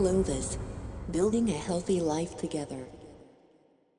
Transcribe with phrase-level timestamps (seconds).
[0.00, 0.56] Clovis,
[1.10, 2.86] building a healthy life together.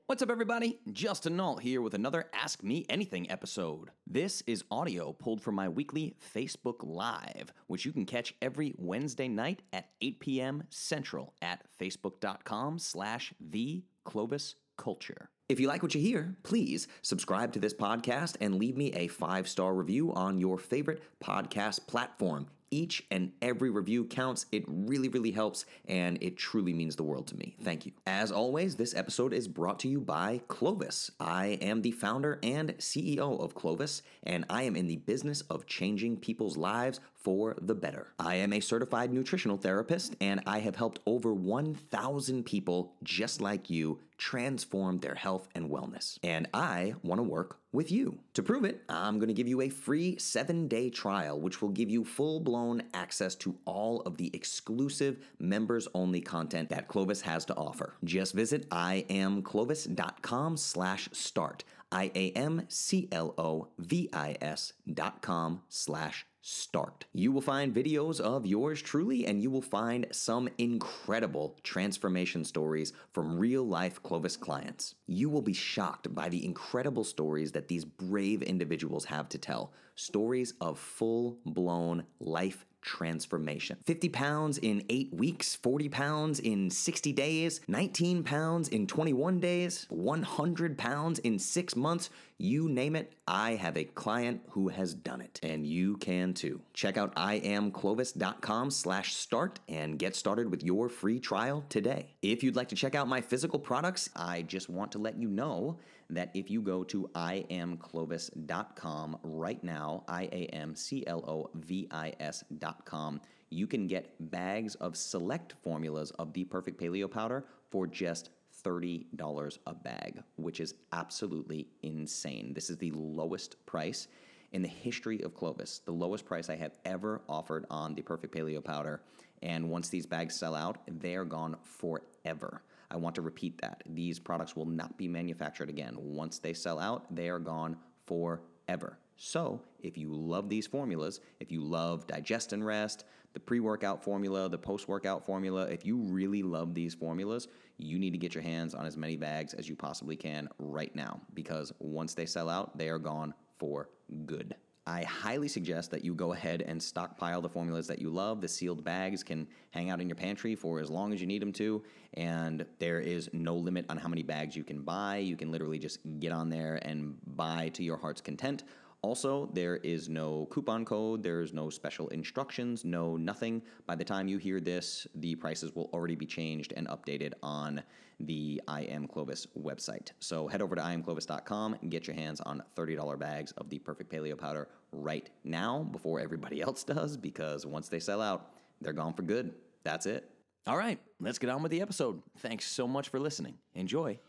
[0.07, 0.79] What's up, everybody?
[0.91, 3.91] Justin Nault here with another Ask Me Anything episode.
[4.07, 9.27] This is audio pulled from my weekly Facebook Live, which you can catch every Wednesday
[9.27, 10.63] night at 8 p.m.
[10.71, 15.29] Central at facebook.com slash the Clovis Culture.
[15.49, 19.07] If you like what you hear, please subscribe to this podcast and leave me a
[19.07, 22.47] five star review on your favorite podcast platform.
[22.71, 24.45] Each and every review counts.
[24.51, 27.55] It really, really helps, and it truly means the world to me.
[27.61, 27.91] Thank you.
[28.07, 31.11] As always, this episode is brought to you by Clovis.
[31.19, 35.67] I am the founder and CEO of Clovis, and I am in the business of
[35.67, 38.07] changing people's lives for the better.
[38.17, 43.69] I am a certified nutritional therapist, and I have helped over 1,000 people just like
[43.69, 46.19] you transform their health and wellness.
[46.21, 48.19] And I want to work with you.
[48.35, 51.69] To prove it, I'm going to give you a free seven day trial, which will
[51.69, 57.21] give you full blown access to all of the exclusive members only content that Clovis
[57.21, 57.95] has to offer.
[58.03, 61.63] Just visit iamclovis.com slash start.
[61.91, 67.05] I A M C L O V I S dot com slash start.
[67.13, 72.93] You will find videos of yours truly, and you will find some incredible transformation stories
[73.13, 74.95] from real life Clovis clients.
[75.07, 79.73] You will be shocked by the incredible stories that these brave individuals have to tell
[79.95, 83.77] stories of full blown life transformation.
[83.85, 89.85] 50 pounds in eight weeks, 40 pounds in 60 days, 19 pounds in 21 days,
[89.89, 92.09] 100 pounds in six months.
[92.37, 96.59] You name it, I have a client who has done it, and you can too.
[96.73, 102.15] Check out iamclovis.com slash start and get started with your free trial today.
[102.23, 105.29] If you'd like to check out my physical products, I just want to let you
[105.29, 105.77] know
[106.11, 111.87] that if you go to iamclovis.com right now, I A M C L O V
[111.89, 117.87] I S.com, you can get bags of select formulas of the perfect paleo powder for
[117.87, 118.29] just
[118.63, 122.53] $30 a bag, which is absolutely insane.
[122.53, 124.07] This is the lowest price
[124.51, 128.35] in the history of Clovis, the lowest price I have ever offered on the perfect
[128.35, 129.01] paleo powder.
[129.41, 132.61] And once these bags sell out, they're gone forever.
[132.91, 133.83] I want to repeat that.
[133.85, 135.95] These products will not be manufactured again.
[135.97, 138.99] Once they sell out, they are gone forever.
[139.15, 144.03] So, if you love these formulas, if you love Digest and Rest, the pre workout
[144.03, 147.47] formula, the post workout formula, if you really love these formulas,
[147.77, 150.93] you need to get your hands on as many bags as you possibly can right
[150.95, 153.89] now because once they sell out, they are gone for
[154.25, 154.55] good.
[154.87, 158.41] I highly suggest that you go ahead and stockpile the formulas that you love.
[158.41, 161.41] The sealed bags can hang out in your pantry for as long as you need
[161.41, 161.83] them to,
[162.15, 165.17] and there is no limit on how many bags you can buy.
[165.17, 168.63] You can literally just get on there and buy to your heart's content.
[169.03, 173.63] Also, there is no coupon code, there's no special instructions, no nothing.
[173.87, 177.81] By the time you hear this, the prices will already be changed and updated on
[178.19, 180.11] the I Am Clovis website.
[180.19, 184.11] So head over to iamclovis.com and get your hands on $30 bags of the perfect
[184.11, 188.51] paleo powder right now before everybody else does, because once they sell out,
[188.81, 189.55] they're gone for good.
[189.83, 190.29] That's it.
[190.67, 192.21] All right, let's get on with the episode.
[192.37, 193.55] Thanks so much for listening.
[193.73, 194.19] Enjoy.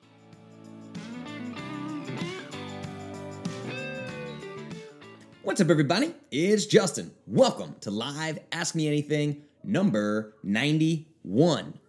[5.45, 6.15] What's up, everybody?
[6.31, 7.11] It's Justin.
[7.27, 11.81] Welcome to Live Ask Me Anything number 91.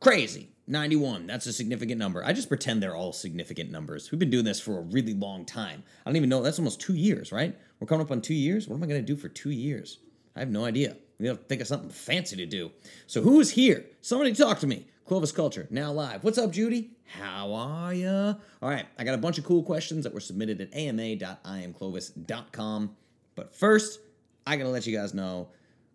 [0.00, 0.50] Crazy.
[0.66, 1.26] 91.
[1.26, 2.22] That's a significant number.
[2.22, 4.12] I just pretend they're all significant numbers.
[4.12, 5.82] We've been doing this for a really long time.
[6.04, 6.42] I don't even know.
[6.42, 7.58] That's almost two years, right?
[7.80, 8.68] We're coming up on two years.
[8.68, 10.00] What am I going to do for two years?
[10.36, 10.98] I have no idea.
[11.18, 12.70] We have to think of something fancy to do.
[13.06, 13.86] So, who's here?
[14.02, 14.88] Somebody talk to me.
[15.04, 16.24] Clovis Culture, now live.
[16.24, 16.92] What's up, Judy?
[17.06, 18.34] How are ya?
[18.62, 22.96] All right, I got a bunch of cool questions that were submitted at ama.iamclovis.com.
[23.34, 24.00] But first,
[24.46, 25.48] I gotta let you guys know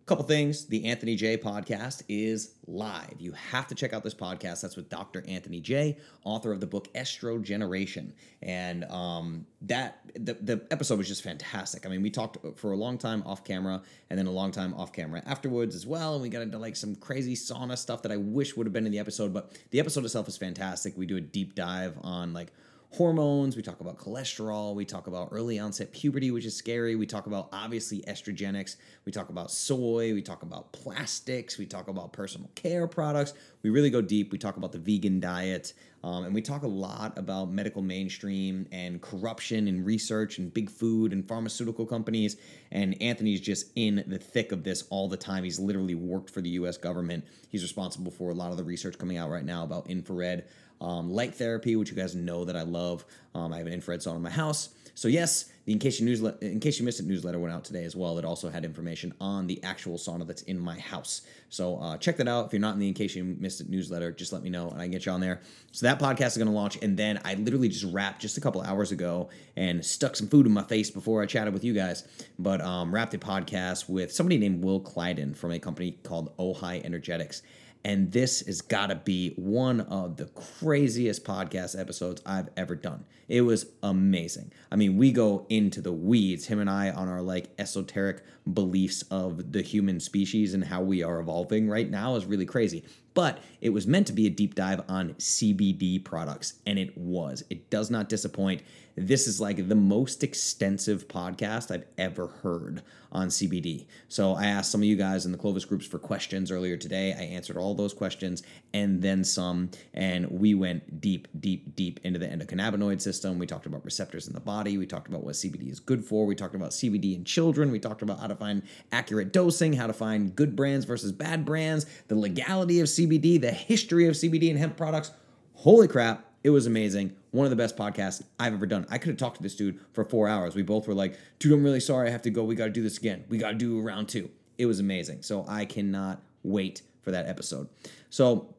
[0.08, 3.14] couple things the anthony jay podcast is live.
[3.18, 4.62] You have to check out this podcast.
[4.62, 10.66] That's with dr anthony jay author of the book estrogeneration and um, that the, the
[10.70, 11.84] episode was just fantastic.
[11.84, 14.72] I mean we talked for a long time off camera and then a long time
[14.74, 16.14] off camera afterwards as well.
[16.14, 18.86] And we got into like some crazy sauna stuff that i wish would have been
[18.86, 20.96] in the episode but the episode itself is fantastic.
[20.96, 22.52] We do a deep dive on like
[22.90, 26.96] hormones, we talk about cholesterol, we talk about early onset puberty, which is scary.
[26.96, 31.88] We talk about obviously estrogenics, we talk about soy, we talk about plastics, we talk
[31.88, 33.34] about personal care products.
[33.62, 34.30] We really go deep.
[34.32, 35.74] We talk about the vegan diet,
[36.04, 40.70] um, and we talk a lot about medical mainstream and corruption and research and big
[40.70, 42.36] food and pharmaceutical companies.
[42.70, 45.42] And Anthony's just in the thick of this all the time.
[45.42, 47.24] He's literally worked for the US government.
[47.48, 50.46] He's responsible for a lot of the research coming out right now about infrared
[50.80, 53.04] um, light therapy, which you guys know that I love.
[53.34, 54.70] Um, I have an infrared sauna in my house.
[54.98, 57.62] So yes, the in case you newsletter, in case you missed it, newsletter went out
[57.62, 58.18] today as well.
[58.18, 61.22] It also had information on the actual sauna that's in my house.
[61.50, 62.46] So uh, check that out.
[62.46, 64.70] If you're not in the in case you missed it newsletter, just let me know
[64.70, 65.40] and I can get you on there.
[65.70, 68.40] So that podcast is going to launch, and then I literally just wrapped just a
[68.40, 71.74] couple hours ago and stuck some food in my face before I chatted with you
[71.74, 72.02] guys.
[72.36, 76.84] But um, wrapped the podcast with somebody named Will Kleidon from a company called Ojai
[76.84, 77.42] Energetics.
[77.84, 83.04] And this has got to be one of the craziest podcast episodes I've ever done.
[83.28, 84.52] It was amazing.
[84.70, 88.22] I mean, we go into the weeds, him and I, on our like esoteric
[88.52, 92.84] beliefs of the human species and how we are evolving right now is really crazy.
[93.14, 97.42] But it was meant to be a deep dive on CBD products, and it was.
[97.50, 98.62] It does not disappoint.
[99.00, 103.86] This is like the most extensive podcast I've ever heard on CBD.
[104.08, 107.12] So I asked some of you guys in the Clovis groups for questions earlier today.
[107.12, 108.42] I answered all those questions
[108.74, 109.70] and then some.
[109.94, 113.38] And we went deep, deep, deep into the endocannabinoid system.
[113.38, 114.76] We talked about receptors in the body.
[114.76, 116.26] We talked about what CBD is good for.
[116.26, 117.70] We talked about CBD in children.
[117.70, 121.44] We talked about how to find accurate dosing, how to find good brands versus bad
[121.44, 125.12] brands, the legality of CBD, the history of CBD and hemp products.
[125.54, 127.16] Holy crap it was amazing.
[127.30, 128.86] One of the best podcasts I've ever done.
[128.90, 130.54] I could have talked to this dude for four hours.
[130.54, 132.08] We both were like, dude, I'm really sorry.
[132.08, 132.42] I have to go.
[132.44, 133.24] We got to do this again.
[133.28, 134.30] We got to do round two.
[134.56, 135.22] It was amazing.
[135.22, 137.68] So I cannot wait for that episode.
[138.10, 138.54] So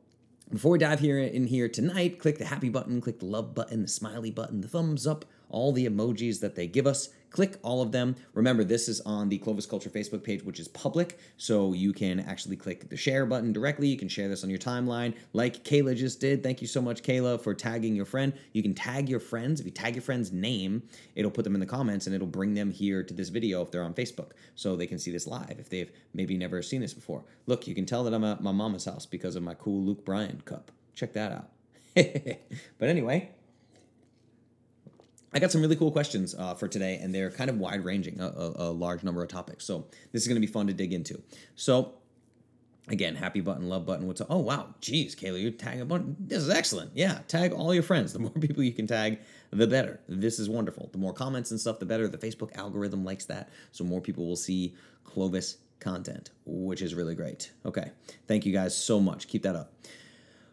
[0.52, 3.82] before we dive here in here tonight, click the happy button, click the love button,
[3.82, 7.10] the smiley button, the thumbs up, all the emojis that they give us.
[7.30, 8.16] Click all of them.
[8.34, 12.20] Remember, this is on the Clovis Culture Facebook page, which is public, so you can
[12.22, 13.88] actually click the share button directly.
[13.88, 16.42] You can share this on your timeline, like Kayla just did.
[16.42, 18.34] Thank you so much, Kayla, for tagging your friend.
[18.54, 19.60] You can tag your friends.
[19.60, 20.82] If you tag your friend's name,
[21.16, 23.70] it'll put them in the comments and it'll bring them here to this video if
[23.70, 26.96] they're on Facebook, so they can see this live if they've maybe never seen this
[26.96, 27.24] before.
[27.46, 30.04] Look, you can tell that I'm at my mama's house because of my cool Luke
[30.04, 30.72] Bryan cup.
[30.96, 31.50] Check that out.
[31.96, 33.30] but anyway,
[35.34, 38.20] I got some really cool questions uh, for today, and they're kind of wide ranging,
[38.20, 39.64] a, a, a, large number of topics.
[39.66, 41.22] So this is going to be fun to dig into.
[41.56, 41.94] So
[42.88, 44.08] again, happy button, love button.
[44.08, 44.28] What's up?
[44.30, 46.16] Oh wow, geez, Kayla, you're tagging a button.
[46.20, 46.92] This is excellent.
[46.96, 48.14] Yeah, tag all your friends.
[48.14, 49.20] The more people you can tag,
[49.52, 50.00] the better.
[50.08, 50.90] This is wonderful.
[50.92, 52.08] The more comments and stuff, the better.
[52.08, 57.16] The Facebook algorithm likes that, so more people will see Clovis content, which is really
[57.16, 57.52] great.
[57.66, 57.92] Okay,
[58.28, 59.28] thank you guys so much.
[59.28, 59.74] Keep that up.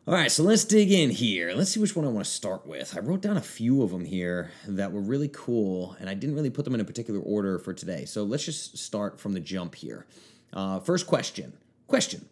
[0.09, 1.53] All right, so let's dig in here.
[1.53, 2.97] Let's see which one I want to start with.
[2.97, 6.37] I wrote down a few of them here that were really cool, and I didn't
[6.37, 8.05] really put them in a particular order for today.
[8.05, 10.07] So let's just start from the jump here.
[10.53, 11.55] Uh, first question
[11.89, 12.29] Question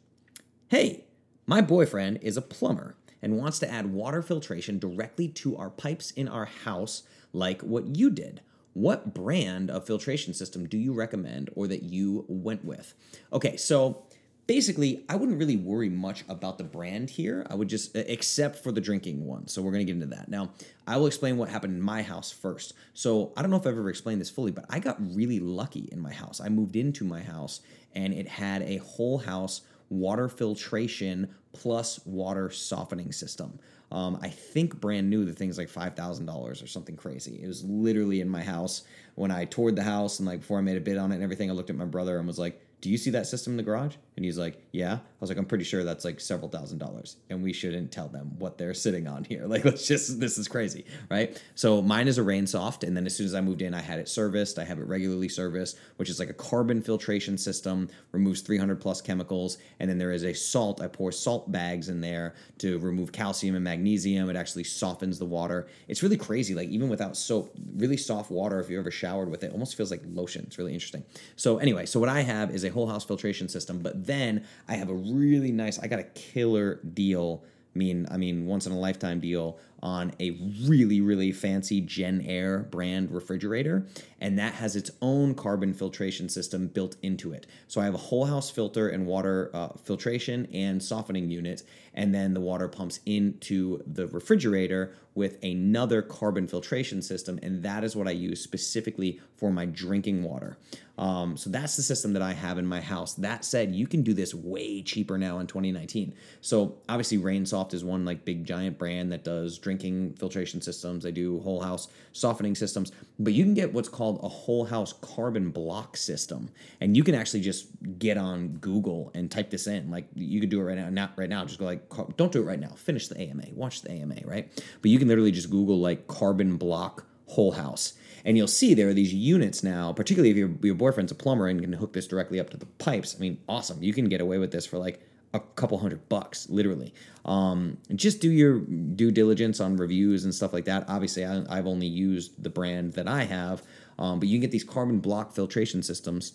[0.68, 1.06] Hey,
[1.48, 6.12] my boyfriend is a plumber and wants to add water filtration directly to our pipes
[6.12, 8.40] in our house, like what you did.
[8.74, 12.94] What brand of filtration system do you recommend or that you went with?
[13.32, 14.03] Okay, so
[14.46, 17.46] basically, I wouldn't really worry much about the brand here.
[17.48, 19.48] I would just, except for the drinking one.
[19.48, 20.28] So we're going to get into that.
[20.28, 20.50] Now,
[20.86, 22.74] I will explain what happened in my house first.
[22.92, 25.88] So I don't know if I've ever explained this fully, but I got really lucky
[25.92, 26.40] in my house.
[26.40, 27.60] I moved into my house
[27.94, 33.58] and it had a whole house water filtration plus water softening system.
[33.92, 36.28] Um, I think brand new, the thing's like $5,000
[36.62, 37.40] or something crazy.
[37.42, 38.82] It was literally in my house
[39.14, 41.22] when I toured the house and like before I made a bid on it and
[41.22, 43.56] everything, I looked at my brother and was like, do you see that system in
[43.56, 43.94] the garage?
[44.16, 44.92] And he's like, yeah.
[44.92, 47.16] I was like, I'm pretty sure that's like several thousand dollars.
[47.30, 49.46] And we shouldn't tell them what they're sitting on here.
[49.54, 51.40] Like, let's just, this is crazy, right?
[51.54, 52.82] So mine is a RainSoft.
[52.82, 54.58] And then as soon as I moved in, I had it serviced.
[54.58, 59.00] I have it regularly serviced, which is like a carbon filtration system, removes 300 plus
[59.00, 59.58] chemicals.
[59.78, 60.82] And then there is a salt.
[60.82, 64.28] I pour salt bags in there to remove calcium and magnesium.
[64.28, 65.68] It actually softens the water.
[65.88, 66.54] It's really crazy.
[66.54, 69.90] Like, even without soap, really soft water, if you ever showered with it, almost feels
[69.92, 70.44] like lotion.
[70.46, 71.04] It's really interesting.
[71.36, 74.74] So, anyway, so what I have is a whole house filtration system, but then I
[74.74, 77.42] have a really nice, I got a killer deal.
[77.74, 80.30] I mean, I mean, once in a lifetime deal on a
[80.66, 83.86] really, really fancy Jenn-Air brand refrigerator,
[84.18, 87.46] and that has its own carbon filtration system built into it.
[87.68, 91.62] So I have a whole house filter and water uh, filtration and softening unit,
[91.92, 97.84] and then the water pumps into the refrigerator with another carbon filtration system, and that
[97.84, 100.56] is what I use specifically for my drinking water.
[100.96, 103.14] Um, so that's the system that I have in my house.
[103.14, 106.14] That said, you can do this way cheaper now in 2019.
[106.40, 111.04] So obviously, RainSoft is one like big giant brand that does drinking filtration systems.
[111.04, 114.92] They do whole house softening systems, but you can get what's called a whole house
[114.92, 116.50] carbon block system,
[116.80, 119.90] and you can actually just get on Google and type this in.
[119.90, 120.88] Like you could do it right now.
[120.90, 121.44] Not right now.
[121.44, 121.82] Just go like,
[122.16, 122.70] don't do it right now.
[122.76, 123.44] Finish the AMA.
[123.52, 124.16] Watch the AMA.
[124.24, 124.50] Right,
[124.80, 128.88] but you can literally just Google like carbon block whole house and you'll see there
[128.88, 132.06] are these units now, particularly if your, your boyfriend's a plumber and can hook this
[132.06, 133.14] directly up to the pipes.
[133.16, 133.82] I mean, awesome.
[133.82, 135.00] You can get away with this for like
[135.34, 136.94] a couple hundred bucks, literally.
[137.24, 140.84] Um, just do your due diligence on reviews and stuff like that.
[140.88, 143.62] Obviously, I, have only used the brand that I have,
[143.98, 146.34] um, but you can get these carbon block filtration systems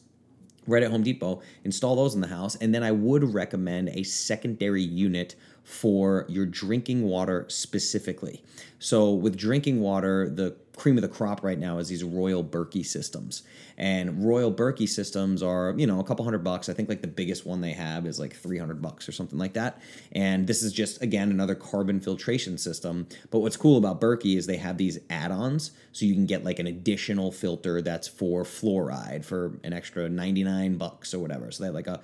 [0.67, 4.03] right at Home Depot, install those in the house, and then I would recommend a
[4.03, 8.43] secondary unit for your drinking water specifically.
[8.79, 12.85] So, with drinking water, the cream of the crop right now is these Royal Berkey
[12.85, 13.43] systems.
[13.77, 16.69] And Royal Berkey systems are, you know, a couple hundred bucks.
[16.69, 19.53] I think like the biggest one they have is like 300 bucks or something like
[19.53, 19.81] that.
[20.13, 23.07] And this is just, again, another carbon filtration system.
[23.29, 25.71] But what's cool about Berkey is they have these add ons.
[25.91, 30.77] So you can get like an additional filter that's for fluoride for an extra 99
[30.77, 31.51] bucks or whatever.
[31.51, 32.01] So they have like a,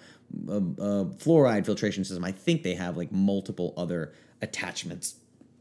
[0.50, 2.24] a, a fluoride filtration system.
[2.24, 5.16] I think they have like multiple other attachments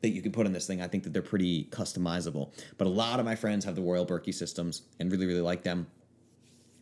[0.04, 0.82] that you can put in this thing.
[0.82, 2.52] I think that they're pretty customizable.
[2.76, 5.62] But a lot of my friends have the Royal Berkey systems and really, really like
[5.62, 5.86] them.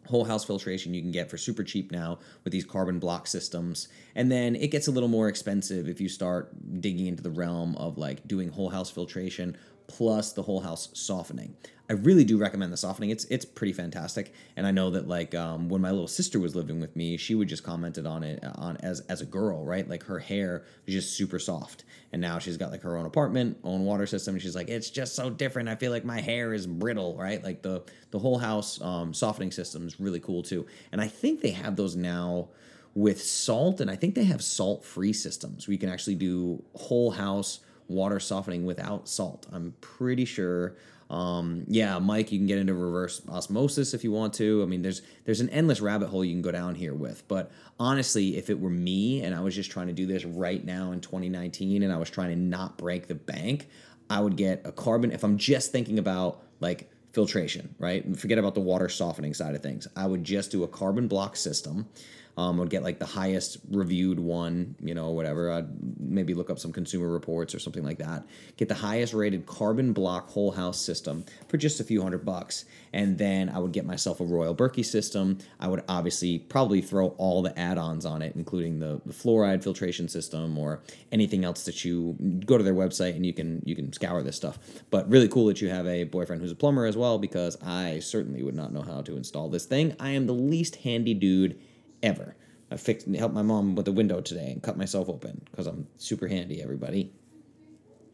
[0.08, 3.86] Whole house filtration you can get for super cheap now with these carbon block systems.
[4.16, 6.50] And then it gets a little more expensive if you start
[6.80, 11.56] digging into the realm of like doing whole house filtration plus the whole house softening.
[11.90, 13.10] I really do recommend the softening.
[13.10, 16.56] It's it's pretty fantastic, and I know that like um, when my little sister was
[16.56, 19.86] living with me, she would just commented on it on as as a girl, right?
[19.86, 23.58] Like her hair was just super soft, and now she's got like her own apartment,
[23.62, 24.38] own water system.
[24.38, 25.68] she's like, it's just so different.
[25.68, 27.44] I feel like my hair is brittle, right?
[27.44, 31.42] Like the the whole house um, softening system is really cool too, and I think
[31.42, 32.48] they have those now
[32.94, 37.10] with salt, and I think they have salt free systems you can actually do whole
[37.10, 39.46] house water softening without salt.
[39.52, 40.76] I'm pretty sure.
[41.10, 44.62] Um, yeah, Mike, you can get into reverse osmosis if you want to.
[44.62, 47.26] I mean, there's there's an endless rabbit hole you can go down here with.
[47.28, 50.64] But honestly, if it were me and I was just trying to do this right
[50.64, 53.68] now in 2019 and I was trying to not break the bank,
[54.08, 55.12] I would get a carbon.
[55.12, 58.18] If I'm just thinking about like filtration, right?
[58.18, 59.86] Forget about the water softening side of things.
[59.94, 61.88] I would just do a carbon block system
[62.36, 65.52] um, I would get like the highest reviewed one, you know, whatever.
[65.52, 65.68] I'd
[66.00, 68.24] maybe look up some consumer reports or something like that.
[68.56, 72.64] Get the highest rated carbon block whole house system for just a few hundred bucks.
[72.94, 75.38] And then I would get myself a Royal Berkey system.
[75.60, 79.62] I would obviously probably throw all the add ons on it, including the, the fluoride
[79.62, 83.76] filtration system or anything else that you go to their website and you can you
[83.76, 84.58] can scour this stuff.
[84.90, 87.98] But really cool that you have a boyfriend who's a plumber as well, because I
[87.98, 89.94] certainly would not know how to install this thing.
[90.00, 91.60] I am the least handy dude
[92.02, 92.36] ever.
[92.70, 95.86] I fixed helped my mom with the window today and cut myself open because I'm
[95.98, 96.62] super handy.
[96.62, 97.12] Everybody,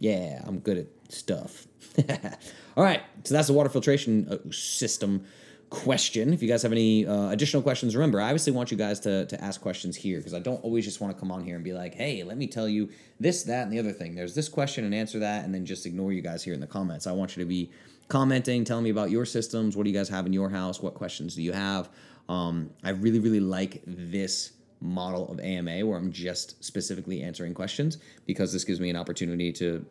[0.00, 1.66] yeah, I'm good at stuff.
[2.76, 5.24] All right, so that's the water filtration uh, system
[5.70, 6.32] question.
[6.32, 9.26] If you guys have any uh, additional questions, remember, I obviously want you guys to,
[9.26, 11.64] to ask questions here because I don't always just want to come on here and
[11.64, 12.88] be like, hey, let me tell you
[13.20, 14.14] this, that, and the other thing.
[14.14, 16.66] There's this question and answer that, and then just ignore you guys here in the
[16.66, 17.06] comments.
[17.06, 17.70] I want you to be
[18.08, 19.76] commenting, telling me about your systems.
[19.76, 20.80] What do you guys have in your house?
[20.80, 21.90] What questions do you have?
[22.28, 27.98] Um, I really, really like this model of AMA where I'm just specifically answering questions
[28.26, 29.84] because this gives me an opportunity to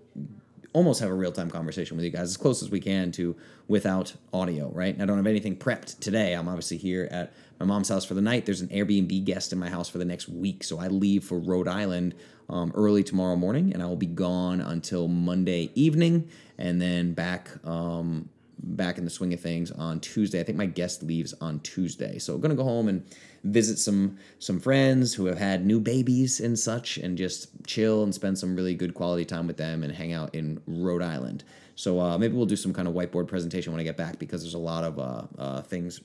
[0.78, 3.36] almost have a real time conversation with you guys as close as we can to
[3.68, 4.94] without audio, right?
[4.94, 6.34] And I don't have anything prepped today.
[6.34, 8.46] I'm obviously here at my mom's house for the night.
[8.46, 10.64] There's an Airbnb guest in my house for the next week.
[10.64, 12.14] So I leave for Rhode Island
[12.48, 16.30] um, early tomorrow morning and I will be gone until Monday evening
[16.60, 18.30] and then back um,
[18.60, 20.40] back in the swing of things on Tuesday.
[20.40, 23.04] I think my guest leaves on Tuesday, so I'm gonna go home and
[23.44, 28.14] visit some some friends who have had new babies and such, and just chill and
[28.14, 31.44] spend some really good quality time with them and hang out in Rhode Island.
[31.76, 34.42] So uh, maybe we'll do some kind of whiteboard presentation when I get back because
[34.42, 36.02] there's a lot of uh, uh, things.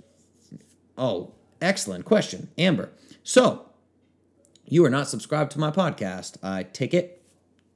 [0.98, 2.90] Oh, excellent question, Amber.
[3.22, 3.66] So
[4.66, 6.36] you are not subscribed to my podcast.
[6.42, 7.22] I take it.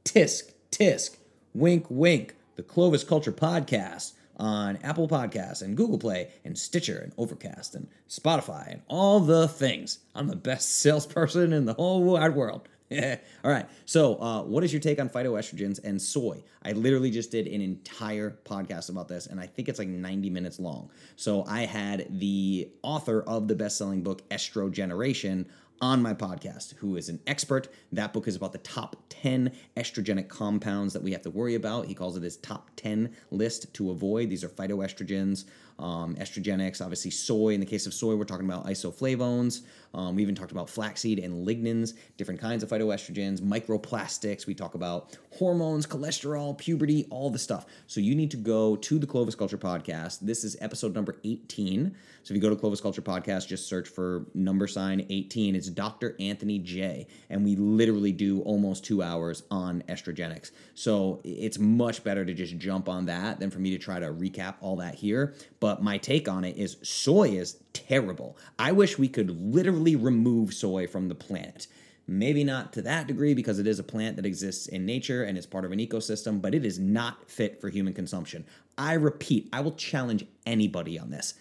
[0.05, 1.17] Tisk tisk.
[1.55, 2.35] Wink wink.
[2.57, 7.89] The Clovis Culture Podcast on Apple Podcasts and Google Play and Stitcher and Overcast and
[8.09, 9.99] Spotify and all the things.
[10.15, 12.69] I'm the best salesperson in the whole wide world.
[12.93, 13.67] all right.
[13.85, 16.45] So, uh, what is your take on phytoestrogens and soy?
[16.65, 20.31] I literally just did an entire podcast about this, and I think it's like 90
[20.31, 20.91] minutes long.
[21.17, 25.47] So, I had the author of the best selling book, Estrogeneration,
[25.81, 27.69] on my podcast, who is an expert.
[27.93, 31.87] That book is about the top 10 estrogenic compounds that we have to worry about.
[31.87, 34.31] He calls it his top 10 list to avoid.
[34.31, 35.45] These are phytoestrogens,
[35.79, 37.51] um, estrogenics, obviously soy.
[37.51, 39.63] In the case of soy, we're talking about isoflavones.
[39.95, 44.47] Um, we even talked about flaxseed and lignans, different kinds of phytoestrogens, microplastics.
[44.47, 47.67] We talk about hormones, cholesterol, puberty, all the stuff.
[47.87, 50.21] So you need to go to the Clovis Culture Podcast.
[50.21, 51.95] This is episode number 18.
[52.23, 55.55] So if you go to Clovis Culture Podcast, just search for number sign 18.
[55.55, 56.17] It's Dr.
[56.19, 57.07] Anthony Jay.
[57.31, 60.51] And we literally do almost two hours on estrogenics.
[60.75, 64.07] So it's much better to just jump on that than for me to try to
[64.07, 65.35] recap all that here.
[65.61, 68.37] But my take on it is soy is terrible.
[68.59, 71.67] I wish we could literally remove soy from the planet
[72.09, 75.37] Maybe not to that degree because it is a plant that exists in nature and
[75.37, 78.45] is part of an ecosystem, but it is not fit for human consumption.
[78.79, 81.35] I repeat, I will challenge anybody on this.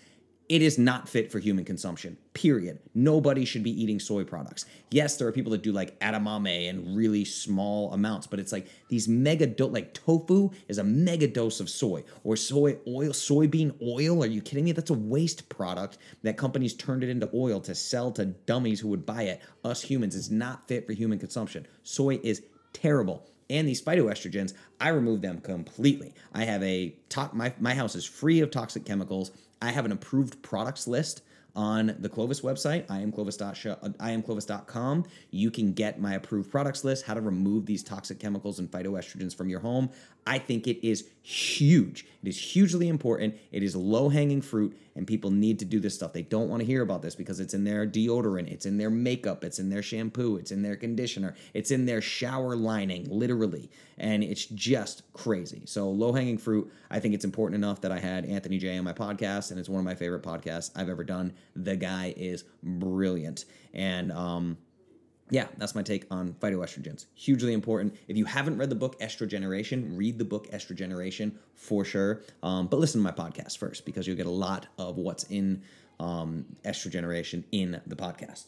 [0.47, 2.79] It is not fit for human consumption, period.
[2.93, 4.65] Nobody should be eating soy products.
[4.91, 8.67] Yes, there are people that do like edamame in really small amounts, but it's like
[8.87, 13.73] these mega dose, like tofu is a mega dose of soy or soy oil, soybean
[13.81, 14.23] oil.
[14.23, 14.71] Are you kidding me?
[14.71, 18.89] That's a waste product that companies turned it into oil to sell to dummies who
[18.89, 19.41] would buy it.
[19.63, 21.65] Us humans is not fit for human consumption.
[21.81, 26.13] Soy is terrible and these phytoestrogens, I remove them completely.
[26.33, 29.31] I have a to- my my house is free of toxic chemicals.
[29.61, 31.21] I have an approved products list
[31.55, 35.05] on the Clovis website, I am iamclovis.com.
[35.31, 39.33] You can get my approved products list, how to remove these toxic chemicals and phytoestrogens
[39.33, 39.89] from your home.
[40.27, 42.05] I think it is huge.
[42.23, 43.35] It is hugely important.
[43.51, 46.13] It is low hanging fruit, and people need to do this stuff.
[46.13, 48.89] They don't want to hear about this because it's in their deodorant, it's in their
[48.89, 53.69] makeup, it's in their shampoo, it's in their conditioner, it's in their shower lining, literally.
[53.99, 55.61] And it's just crazy.
[55.65, 58.83] So, low hanging fruit, I think it's important enough that I had Anthony Jay on
[58.83, 61.33] my podcast, and it's one of my favorite podcasts I've ever done.
[61.55, 63.45] The guy is brilliant.
[63.73, 64.57] And, um,
[65.29, 67.05] yeah, that's my take on phytoestrogens.
[67.15, 67.95] Hugely important.
[68.07, 72.21] If you haven't read the book Estrogeneration, read the book Estrogeneration for sure.
[72.43, 75.63] Um, but listen to my podcast first because you'll get a lot of what's in
[75.99, 78.45] um, Estrogeneration in the podcast.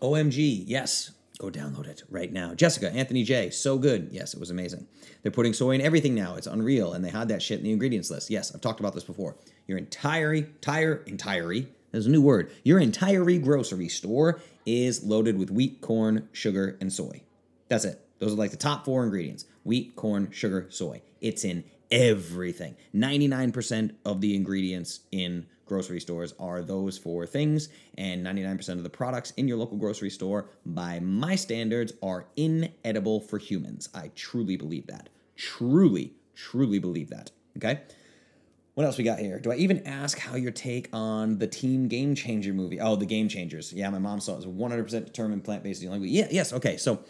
[0.00, 2.54] OMG, yes, go download it right now.
[2.54, 4.08] Jessica, Anthony Jay, so good.
[4.10, 4.86] Yes, it was amazing.
[5.22, 6.36] They're putting soy in everything now.
[6.36, 6.94] It's unreal.
[6.94, 8.30] And they had that shit in the ingredients list.
[8.30, 9.36] Yes, I've talked about this before.
[9.66, 11.46] Your entire, entire, entire
[11.92, 12.50] there's a new word.
[12.64, 17.22] Your entire grocery store is loaded with wheat, corn, sugar, and soy.
[17.68, 18.00] That's it.
[18.18, 21.02] Those are like the top four ingredients wheat, corn, sugar, soy.
[21.20, 22.76] It's in everything.
[22.94, 28.90] 99% of the ingredients in grocery stores are those four things, and 99% of the
[28.90, 33.88] products in your local grocery store, by my standards, are inedible for humans.
[33.94, 35.08] I truly believe that.
[35.36, 37.30] Truly, truly believe that.
[37.56, 37.80] Okay?
[38.74, 39.38] What else we got here?
[39.38, 42.80] Do I even ask how your take on the Team Game Changer movie?
[42.80, 43.72] Oh, the Game Changers.
[43.72, 44.44] Yeah, my mom saw it.
[44.44, 46.02] It was 100% determined plant based eating.
[46.04, 46.54] Yeah, yes.
[46.54, 46.78] Okay.
[46.78, 47.00] So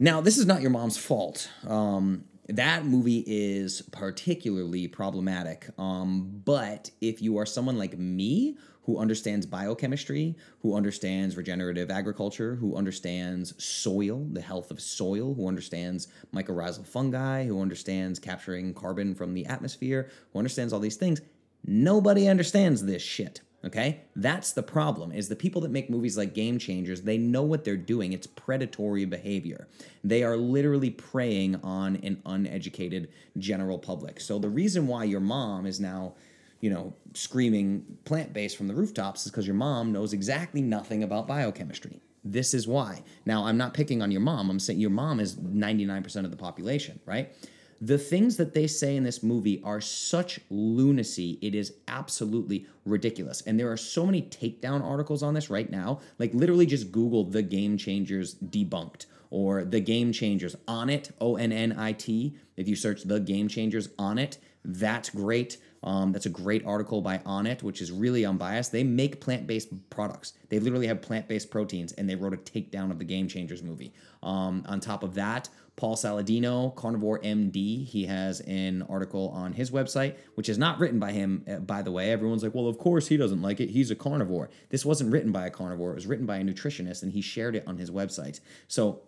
[0.00, 1.50] now this is not your mom's fault.
[1.66, 5.68] Um, that movie is particularly problematic.
[5.78, 12.54] Um, but if you are someone like me who understands biochemistry, who understands regenerative agriculture,
[12.54, 19.14] who understands soil, the health of soil, who understands mycorrhizal fungi, who understands capturing carbon
[19.14, 21.20] from the atmosphere, who understands all these things,
[21.66, 23.42] nobody understands this shit.
[23.68, 24.00] Okay?
[24.16, 25.12] That's the problem.
[25.12, 28.12] Is the people that make movies like Game Changers, they know what they're doing.
[28.12, 29.68] It's predatory behavior.
[30.02, 34.20] They are literally preying on an uneducated general public.
[34.20, 36.14] So the reason why your mom is now
[36.60, 41.04] you know, screaming plant based from the rooftops is because your mom knows exactly nothing
[41.04, 42.00] about biochemistry.
[42.24, 43.02] This is why.
[43.24, 44.50] Now, I'm not picking on your mom.
[44.50, 47.32] I'm saying your mom is 99% of the population, right?
[47.80, 51.38] The things that they say in this movie are such lunacy.
[51.40, 53.40] It is absolutely ridiculous.
[53.42, 56.00] And there are so many takedown articles on this right now.
[56.18, 61.52] Like, literally, just Google the game changers debunked or the game changers Onnit, O N
[61.52, 62.36] N I T.
[62.56, 65.58] If you search the game changers Onnit, that's great.
[65.84, 68.72] Um, that's a great article by Onnit, which is really unbiased.
[68.72, 70.32] They make plant based products.
[70.48, 73.62] They literally have plant based proteins, and they wrote a takedown of the Game Changers
[73.62, 73.92] movie.
[74.22, 79.70] Um, on top of that, Paul Saladino, Carnivore MD, he has an article on his
[79.70, 82.10] website, which is not written by him, uh, by the way.
[82.10, 83.70] Everyone's like, well, of course he doesn't like it.
[83.70, 84.50] He's a carnivore.
[84.70, 87.54] This wasn't written by a carnivore, it was written by a nutritionist, and he shared
[87.54, 88.40] it on his website.
[88.66, 89.02] So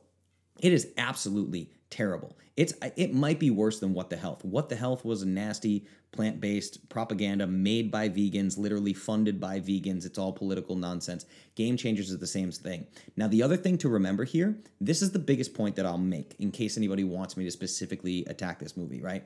[0.62, 2.36] it is absolutely terrible.
[2.56, 4.44] It's it might be worse than What the Health.
[4.44, 10.04] What the Health was a nasty plant-based propaganda made by vegans, literally funded by vegans.
[10.04, 11.24] It's all political nonsense.
[11.54, 12.86] Game Changers is the same thing.
[13.16, 16.34] Now, the other thing to remember here, this is the biggest point that I'll make
[16.38, 19.24] in case anybody wants me to specifically attack this movie, right?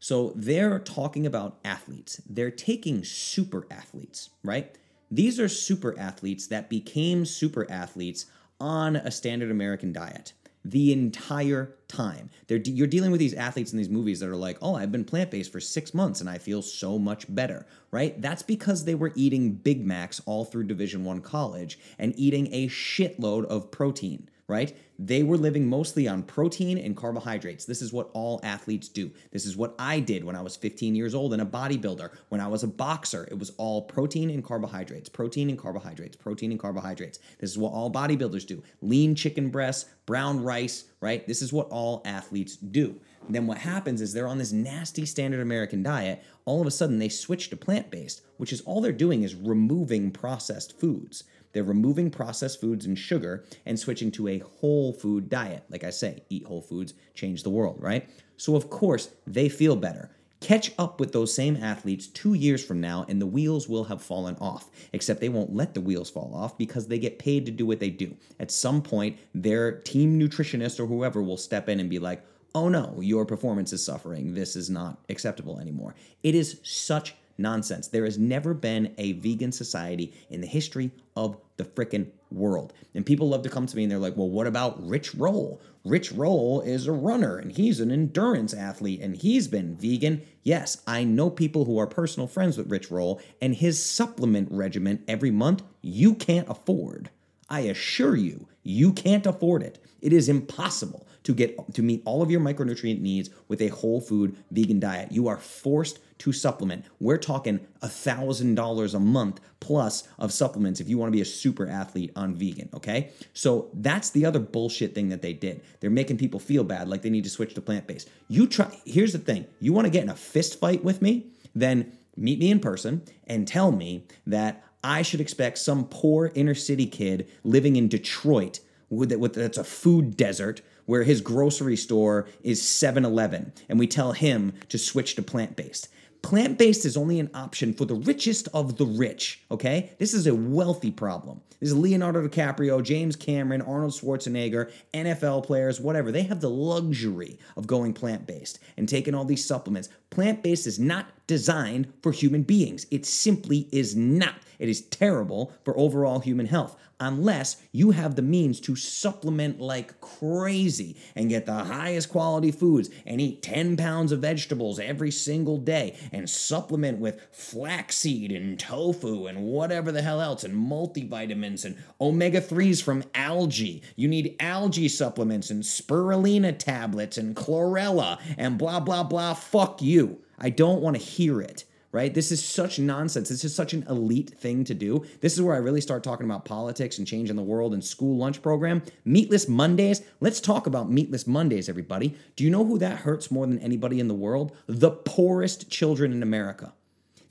[0.00, 2.20] So they're talking about athletes.
[2.28, 4.76] They're taking super athletes, right?
[5.10, 8.26] These are super athletes that became super athletes
[8.58, 10.32] on a standard American diet
[10.64, 12.30] the entire time.
[12.46, 15.04] They're, you're dealing with these athletes in these movies that are like, oh, I've been
[15.04, 18.20] plant based for six months and I feel so much better, right?
[18.20, 22.68] That's because they were eating Big Macs all through Division One college and eating a
[22.68, 24.76] shitload of protein right?
[24.98, 27.64] They were living mostly on protein and carbohydrates.
[27.64, 29.10] This is what all athletes do.
[29.30, 32.10] This is what I did when I was 15 years old and a bodybuilder.
[32.28, 36.50] When I was a boxer, it was all protein and carbohydrates, protein and carbohydrates, protein
[36.50, 37.18] and carbohydrates.
[37.38, 38.62] This is what all bodybuilders do.
[38.80, 41.26] Lean chicken breasts, brown rice, right?
[41.26, 43.00] This is what all athletes do.
[43.28, 46.22] Then what happens is they're on this nasty standard American diet.
[46.44, 49.34] All of a sudden, they switch to plant based, which is all they're doing is
[49.34, 51.24] removing processed foods.
[51.52, 55.64] They're removing processed foods and sugar and switching to a whole food diet.
[55.68, 58.08] Like I say, eat whole foods, change the world, right?
[58.36, 60.10] So, of course, they feel better.
[60.40, 64.02] Catch up with those same athletes two years from now, and the wheels will have
[64.02, 64.70] fallen off.
[64.92, 67.78] Except they won't let the wheels fall off because they get paid to do what
[67.78, 68.16] they do.
[68.40, 72.68] At some point, their team nutritionist or whoever will step in and be like, oh
[72.68, 74.34] no, your performance is suffering.
[74.34, 75.94] This is not acceptable anymore.
[76.22, 77.88] It is such nonsense.
[77.88, 82.72] There has never been a vegan society in the history of the frickin' world.
[82.94, 85.60] And people love to come to me and they're like, well, what about Rich Roll?
[85.84, 90.22] Rich Roll is a runner and he's an endurance athlete and he's been vegan.
[90.42, 95.02] Yes, I know people who are personal friends with Rich Roll and his supplement regimen
[95.08, 97.10] every month you can't afford.
[97.48, 99.78] I assure you, you can't afford it.
[100.00, 104.00] It is impossible to get to meet all of your micronutrient needs with a whole
[104.00, 105.12] food vegan diet.
[105.12, 106.84] You are forced to supplement.
[107.00, 111.20] We're talking a thousand dollars a month plus of supplements if you want to be
[111.20, 112.68] a super athlete on vegan.
[112.74, 115.62] Okay, so that's the other bullshit thing that they did.
[115.80, 118.08] They're making people feel bad, like they need to switch to plant based.
[118.28, 118.76] You try.
[118.84, 122.38] Here's the thing: you want to get in a fist fight with me, then meet
[122.38, 127.28] me in person and tell me that I should expect some poor inner city kid
[127.44, 130.60] living in Detroit with, with that's a food desert
[130.92, 135.88] where his grocery store is 7-Eleven and we tell him to switch to plant-based.
[136.20, 139.92] Plant based is only an option for the richest of the rich, okay?
[139.98, 141.40] This is a wealthy problem.
[141.60, 146.12] This is Leonardo DiCaprio, James Cameron, Arnold Schwarzenegger, NFL players, whatever.
[146.12, 149.88] They have the luxury of going plant based and taking all these supplements.
[150.12, 154.34] Plant based is not designed for human beings, it simply is not.
[154.58, 160.00] It is terrible for overall human health unless you have the means to supplement like
[160.00, 165.58] crazy and get the highest quality foods and eat 10 pounds of vegetables every single
[165.58, 171.76] day and supplement with flaxseed and tofu and whatever the hell else and multivitamins and
[172.00, 173.82] omega 3s from algae.
[173.96, 179.34] You need algae supplements and spirulina tablets and chlorella and blah, blah, blah.
[179.34, 180.01] Fuck you.
[180.42, 182.14] I don't want to hear it right?
[182.14, 183.28] This is such nonsense.
[183.28, 185.04] This is such an elite thing to do.
[185.20, 188.16] This is where I really start talking about politics and changing the world and school
[188.16, 188.82] lunch program.
[189.04, 190.00] Meatless Mondays.
[190.20, 192.16] Let's talk about Meatless Mondays, everybody.
[192.34, 194.56] Do you know who that hurts more than anybody in the world?
[194.66, 196.72] The poorest children in America.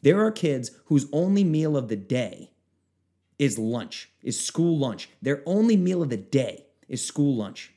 [0.04, 2.52] There are kids whose only meal of the day
[3.40, 5.10] is lunch, is school lunch.
[5.22, 7.74] Their only meal of the day is school lunch.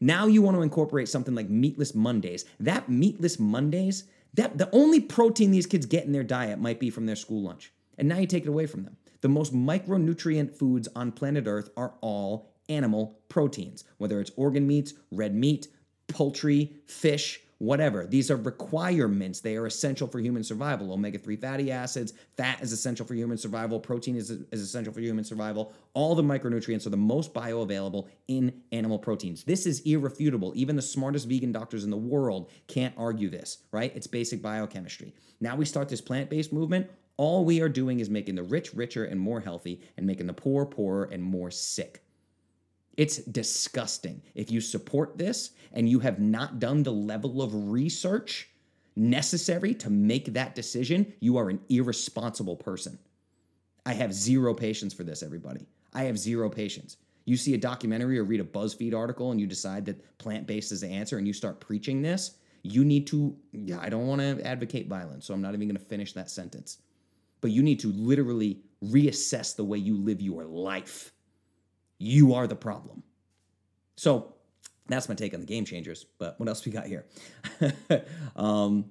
[0.00, 2.44] Now you want to incorporate something like Meatless Mondays.
[2.58, 6.90] That Meatless Mondays that the only protein these kids get in their diet might be
[6.90, 7.72] from their school lunch.
[7.98, 8.96] And now you take it away from them.
[9.20, 14.94] The most micronutrient foods on planet Earth are all animal proteins, whether it's organ meats,
[15.10, 15.68] red meat,
[16.08, 18.06] poultry, fish, whatever.
[18.06, 19.38] These are requirements.
[19.38, 20.92] They are essential for human survival.
[20.92, 25.00] Omega 3 fatty acids, fat is essential for human survival, protein is, is essential for
[25.00, 25.72] human survival.
[25.94, 29.44] All the micronutrients are the most bioavailable in animal proteins.
[29.44, 30.52] This is irrefutable.
[30.56, 33.94] Even the smartest vegan doctors in the world can't argue this, right?
[33.94, 35.14] It's basic biochemistry.
[35.40, 36.90] Now we start this plant based movement.
[37.16, 40.32] All we are doing is making the rich richer and more healthy and making the
[40.32, 42.01] poor poorer and more sick.
[42.96, 44.22] It's disgusting.
[44.34, 48.50] If you support this and you have not done the level of research
[48.96, 52.98] necessary to make that decision, you are an irresponsible person.
[53.86, 55.66] I have zero patience for this, everybody.
[55.94, 56.98] I have zero patience.
[57.24, 60.72] You see a documentary or read a BuzzFeed article and you decide that plant based
[60.72, 64.20] is the answer and you start preaching this, you need to, yeah, I don't want
[64.20, 66.78] to advocate violence, so I'm not even going to finish that sentence.
[67.40, 71.12] But you need to literally reassess the way you live your life
[72.02, 73.02] you are the problem.
[73.96, 74.34] So
[74.88, 76.04] that's my take on the game changers.
[76.18, 77.06] But what else we got here?
[78.36, 78.86] um,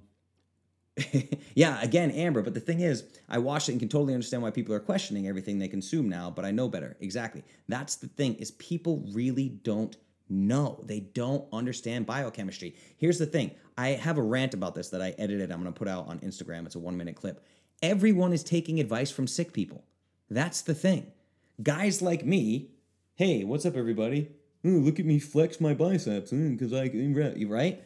[1.55, 2.41] yeah, again, Amber.
[2.41, 5.27] But the thing is, I watched it and can totally understand why people are questioning
[5.27, 6.29] everything they consume now.
[6.29, 6.95] But I know better.
[6.99, 7.43] Exactly.
[7.67, 9.95] That's the thing is people really don't
[10.29, 10.81] know.
[10.85, 12.75] They don't understand biochemistry.
[12.97, 13.51] Here's the thing.
[13.77, 15.51] I have a rant about this that I edited.
[15.51, 16.65] I'm going to put out on Instagram.
[16.65, 17.43] It's a one minute clip.
[17.81, 19.83] Everyone is taking advice from sick people.
[20.29, 21.11] That's the thing.
[21.61, 22.69] Guys like me
[23.21, 24.31] hey, what's up, everybody?
[24.63, 26.89] Look at me flex my biceps because I
[27.47, 27.79] right.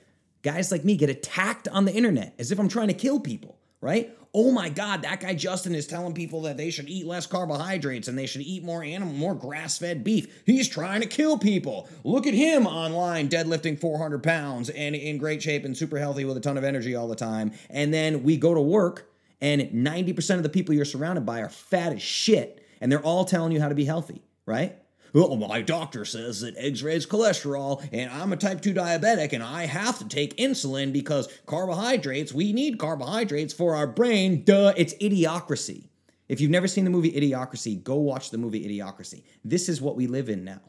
[0.44, 3.60] Guys like me get attacked on the internet as if I'm trying to kill people,
[3.82, 4.18] right?
[4.34, 8.08] Oh my God, that guy Justin is telling people that they should eat less carbohydrates
[8.08, 10.44] and they should eat more animal, more grass-fed beef.
[10.46, 11.90] He's trying to kill people.
[12.06, 16.38] Look at him online deadlifting 400 pounds and in great shape and super healthy with
[16.38, 17.52] a ton of energy all the time.
[17.70, 21.50] And then we go to work and 90% of the people you're surrounded by are
[21.50, 24.78] fat as shit and they're all telling you how to be healthy, right?
[25.16, 29.42] Well, my doctor says that eggs raise cholesterol, and I'm a type 2 diabetic, and
[29.42, 34.44] I have to take insulin because carbohydrates, we need carbohydrates for our brain.
[34.44, 35.86] Duh, it's idiocracy.
[36.28, 39.24] If you've never seen the movie Idiocracy, go watch the movie Idiocracy.
[39.46, 40.60] This is what we live in now.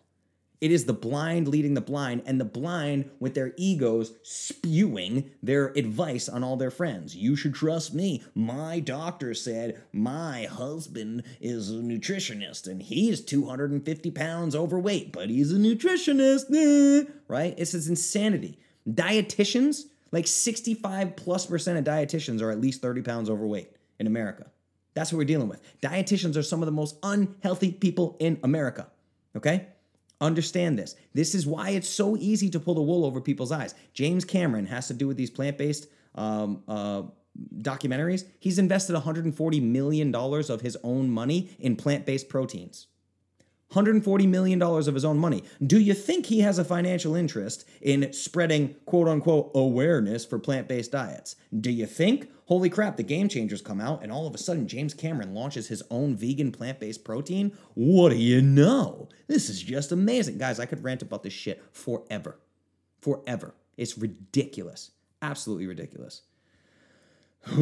[0.60, 5.68] It is the blind leading the blind, and the blind with their egos spewing their
[5.68, 7.14] advice on all their friends.
[7.14, 8.22] You should trust me.
[8.34, 15.52] My doctor said my husband is a nutritionist and he's 250 pounds overweight, but he's
[15.52, 16.46] a nutritionist.
[16.54, 17.54] Eh, right?
[17.58, 18.58] It's this insanity.
[18.88, 24.46] Dietitians, like 65 plus percent of dietitians are at least 30 pounds overweight in America.
[24.94, 25.60] That's what we're dealing with.
[25.82, 28.88] Dietitians are some of the most unhealthy people in America.
[29.36, 29.66] Okay?
[30.20, 30.96] Understand this.
[31.12, 33.74] This is why it's so easy to pull the wool over people's eyes.
[33.92, 37.02] James Cameron has to do with these plant based um, uh,
[37.58, 38.24] documentaries.
[38.38, 42.86] He's invested $140 million of his own money in plant based proteins.
[43.72, 45.42] $140 million of his own money.
[45.64, 50.68] Do you think he has a financial interest in spreading quote unquote awareness for plant
[50.68, 51.36] based diets?
[51.58, 52.30] Do you think?
[52.46, 55.66] Holy crap, the game changers come out and all of a sudden James Cameron launches
[55.66, 57.52] his own vegan plant based protein?
[57.74, 59.08] What do you know?
[59.26, 60.38] This is just amazing.
[60.38, 62.38] Guys, I could rant about this shit forever.
[63.00, 63.54] Forever.
[63.76, 64.92] It's ridiculous.
[65.20, 66.22] Absolutely ridiculous.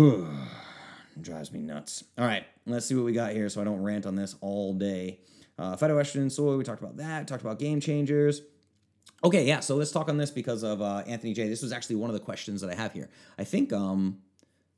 [1.21, 2.05] Drives me nuts.
[2.19, 4.75] All right, let's see what we got here so I don't rant on this all
[4.75, 5.21] day.
[5.59, 7.29] Uh, phytoestrogen soy, we talked about that.
[7.29, 8.43] Talked about game changers.
[9.23, 9.61] Okay, yeah.
[9.61, 11.49] So let's talk on this because of uh, Anthony Jay.
[11.49, 13.09] This was actually one of the questions that I have here.
[13.39, 14.19] I think um,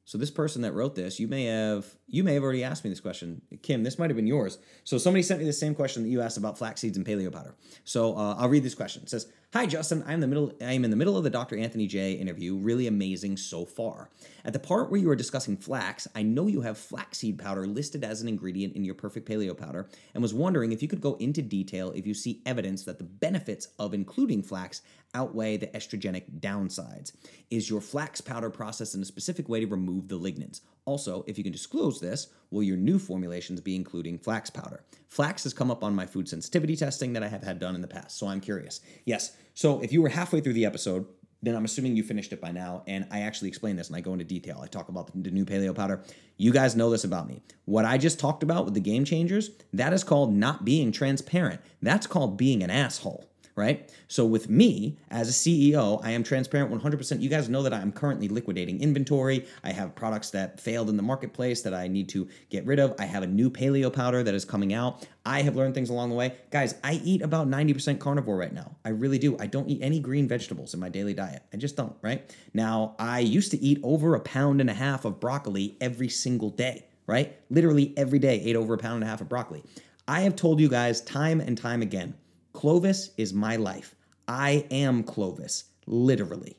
[0.05, 0.19] so.
[0.19, 3.01] This person that wrote this, you may have you may have already asked me this
[3.01, 3.83] question, Kim.
[3.83, 4.59] This might have been yours.
[4.85, 7.33] So somebody sent me the same question that you asked about flax seeds and paleo
[7.33, 7.57] powder.
[7.85, 9.03] So uh, I'll read this question.
[9.03, 10.05] It says, Hi, Justin.
[10.07, 10.53] I'm the middle.
[10.61, 11.57] I am in the middle of the Dr.
[11.57, 12.13] Anthony Jay.
[12.13, 12.57] interview.
[12.57, 14.11] Really amazing so far.
[14.45, 18.05] At the part where you are discussing flax, I know you have flaxseed powder listed
[18.05, 21.15] as an ingredient in your perfect paleo powder, and was wondering if you could go
[21.15, 24.83] into detail if you see evidence that the benefits of including flax
[25.15, 27.13] outweigh the estrogenic downsides.
[27.51, 30.61] Is your flax powder processed in a specific way to remove the lignans?
[30.85, 34.85] Also, if you can disclose this, will your new formulations be including flax powder?
[35.09, 37.81] Flax has come up on my food sensitivity testing that I have had done in
[37.81, 38.81] the past, so I'm curious.
[39.07, 41.07] Yes, so if you were halfway through the episode,
[41.43, 42.83] then I'm assuming you finished it by now.
[42.87, 44.61] And I actually explain this and I go into detail.
[44.63, 46.03] I talk about the new paleo powder.
[46.37, 47.41] You guys know this about me.
[47.65, 51.63] What I just talked about with the game changers, that is called not being transparent.
[51.81, 53.91] That's called being an asshole right?
[54.07, 57.21] So with me as a CEO, I am transparent 100%.
[57.21, 59.47] You guys know that I'm currently liquidating inventory.
[59.65, 62.95] I have products that failed in the marketplace that I need to get rid of.
[62.99, 65.09] I have a new paleo powder that is coming out.
[65.25, 66.35] I have learned things along the way.
[66.51, 68.77] Guys, I eat about 90% carnivore right now.
[68.85, 69.39] I really do.
[69.41, 71.43] I don't eat any green vegetables in my daily diet.
[71.53, 72.31] I just don't, right?
[72.53, 76.51] Now, I used to eat over a pound and a half of broccoli every single
[76.51, 77.35] day, right?
[77.49, 79.65] Literally every day, ate over a pound and a half of broccoli.
[80.07, 82.15] I have told you guys time and time again
[82.57, 83.95] Clovis is my life.
[84.27, 86.57] I am Clovis, literally.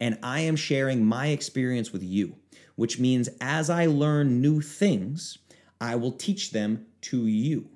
[0.00, 2.34] And I am sharing my experience with you,
[2.74, 5.38] which means as I learn new things,
[5.80, 7.68] I will teach them to you.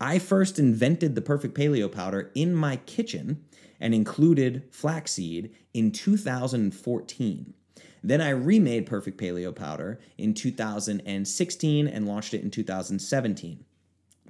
[0.00, 3.44] I first invented the perfect paleo powder in my kitchen
[3.78, 7.54] and included flaxseed in 2014.
[8.02, 13.66] Then I remade perfect paleo powder in 2016 and launched it in 2017.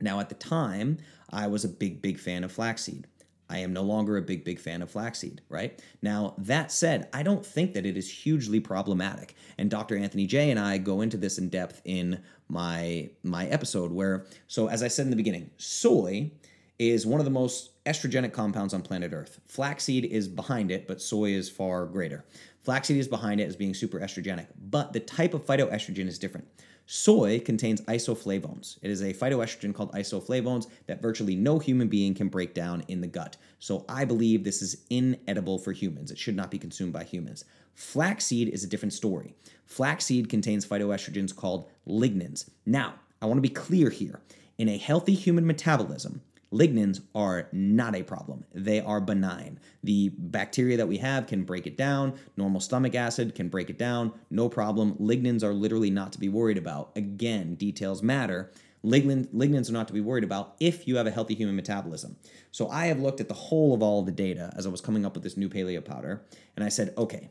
[0.00, 0.98] Now, at the time,
[1.30, 3.06] I was a big, big fan of flaxseed.
[3.50, 5.82] I am no longer a big, big fan of flaxseed, right?
[6.02, 9.34] Now, that said, I don't think that it is hugely problematic.
[9.58, 9.96] And Dr.
[9.96, 14.68] Anthony Jay and I go into this in depth in my my episode where so
[14.68, 16.30] as I said in the beginning, soy
[16.78, 19.40] is one of the most estrogenic compounds on planet Earth.
[19.46, 22.24] Flaxseed is behind it, but soy is far greater.
[22.62, 26.46] Flaxseed is behind it as being super estrogenic, but the type of phytoestrogen is different.
[26.92, 28.76] Soy contains isoflavones.
[28.82, 33.00] It is a phytoestrogen called isoflavones that virtually no human being can break down in
[33.00, 33.36] the gut.
[33.60, 36.10] So I believe this is inedible for humans.
[36.10, 37.44] It should not be consumed by humans.
[37.74, 39.36] Flaxseed is a different story.
[39.66, 42.50] Flaxseed contains phytoestrogens called lignans.
[42.66, 44.20] Now, I want to be clear here.
[44.58, 46.22] In a healthy human metabolism,
[46.52, 48.44] Lignans are not a problem.
[48.52, 49.60] They are benign.
[49.84, 52.18] The bacteria that we have can break it down.
[52.36, 54.12] Normal stomach acid can break it down.
[54.30, 54.94] No problem.
[54.94, 56.90] Lignans are literally not to be worried about.
[56.96, 58.50] Again, details matter.
[58.84, 62.16] Lignans are not to be worried about if you have a healthy human metabolism.
[62.50, 64.80] So I have looked at the whole of all of the data as I was
[64.80, 66.24] coming up with this new paleo powder,
[66.56, 67.30] and I said, okay,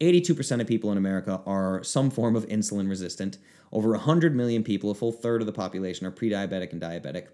[0.00, 3.38] 82% of people in America are some form of insulin resistant.
[3.70, 7.28] Over 100 million people, a full third of the population, are pre diabetic and diabetic.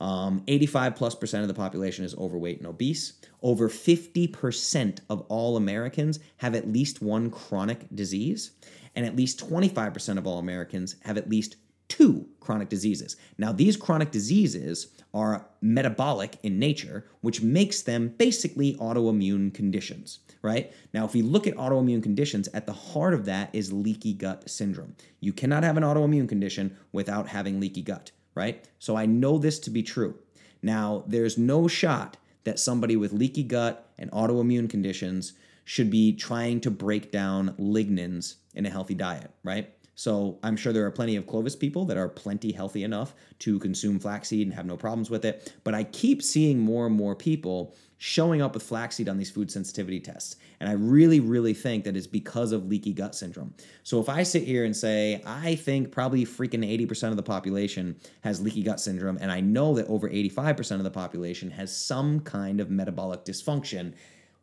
[0.00, 3.14] Um, 85 plus percent of the population is overweight and obese.
[3.42, 8.52] Over 50% of all Americans have at least one chronic disease,
[8.96, 11.56] and at least 25% of all Americans have at least
[11.88, 13.16] two chronic diseases.
[13.38, 20.72] Now, these chronic diseases are metabolic in nature, which makes them basically autoimmune conditions, right?
[20.92, 24.50] Now, if we look at autoimmune conditions, at the heart of that is leaky gut
[24.50, 24.96] syndrome.
[25.20, 28.64] You cannot have an autoimmune condition without having leaky gut, right?
[28.78, 30.16] So I know this to be true.
[30.62, 35.32] Now, there's no shot that somebody with leaky gut and autoimmune conditions
[35.64, 39.72] should be trying to break down lignans in a healthy diet, right?
[39.94, 43.58] So I'm sure there are plenty of Clovis people that are plenty healthy enough to
[43.60, 45.54] consume flaxseed and have no problems with it.
[45.62, 49.50] But I keep seeing more and more people showing up with flaxseed on these food
[49.50, 50.36] sensitivity tests.
[50.64, 53.52] And I really, really think that it's because of leaky gut syndrome.
[53.82, 57.96] So if I sit here and say, I think probably freaking 80% of the population
[58.22, 62.18] has leaky gut syndrome, and I know that over 85% of the population has some
[62.20, 63.92] kind of metabolic dysfunction,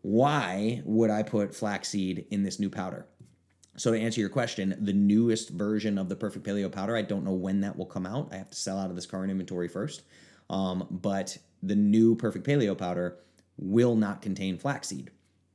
[0.04, 3.08] why would I put flaxseed in this new powder?
[3.78, 7.26] So to answer your question, the newest version of the Perfect Paleo powder, I don't
[7.26, 8.30] know when that will come out.
[8.32, 10.04] I have to sell out of this current inventory first.
[10.52, 13.18] Um, but the new Perfect Paleo powder
[13.58, 15.10] will not contain flaxseed.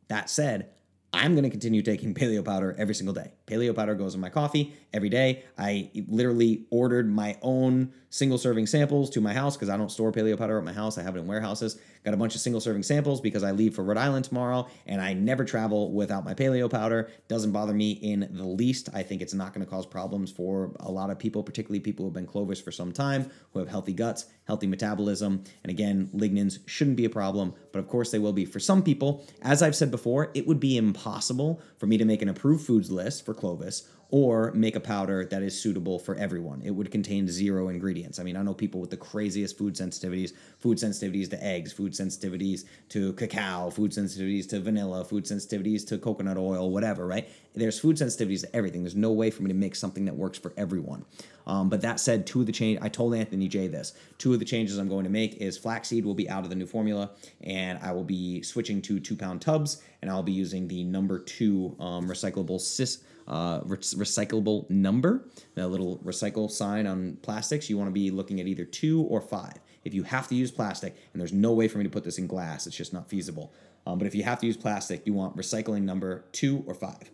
[0.08, 0.70] That said,
[1.12, 3.32] I'm going to continue taking paleo powder every single day.
[3.46, 5.44] Paleo powder goes in my coffee every day.
[5.56, 10.10] I literally ordered my own single serving samples to my house because I don't store
[10.10, 10.96] paleo powder at my house.
[10.96, 11.78] I have it in warehouses.
[12.04, 15.00] Got a bunch of single serving samples because I leave for Rhode Island tomorrow and
[15.00, 17.10] I never travel without my paleo powder.
[17.28, 18.88] Doesn't bother me in the least.
[18.94, 22.04] I think it's not going to cause problems for a lot of people, particularly people
[22.04, 25.42] who have been Clovis for some time, who have healthy guts, healthy metabolism.
[25.62, 28.82] And again, lignans shouldn't be a problem, but of course they will be for some
[28.82, 29.26] people.
[29.42, 32.90] As I've said before, it would be impossible for me to make an approved foods
[32.90, 36.62] list for Clovis or make a powder that is suitable for everyone.
[36.62, 38.20] It would contain zero ingredients.
[38.20, 41.92] I mean, I know people with the craziest food sensitivities, food sensitivities to eggs, food
[41.92, 47.28] sensitivities to cacao, food sensitivities to vanilla, food sensitivities to coconut oil, whatever, right?
[47.54, 48.82] There's food sensitivities to everything.
[48.82, 51.04] There's no way for me to make something that works for everyone.
[51.46, 53.94] Um, but that said, two of the change I told Anthony Jay this.
[54.18, 56.56] Two of the changes I'm going to make is flaxseed will be out of the
[56.56, 60.68] new formula, and I will be switching to two pound tubs, and I'll be using
[60.68, 67.16] the number two um, recyclable cis uh, re- recyclable number, that little recycle sign on
[67.22, 69.54] plastics, you want to be looking at either two or five.
[69.84, 72.18] If you have to use plastic, and there's no way for me to put this
[72.18, 73.52] in glass, it's just not feasible.
[73.86, 77.10] Um, but if you have to use plastic, you want recycling number two or five.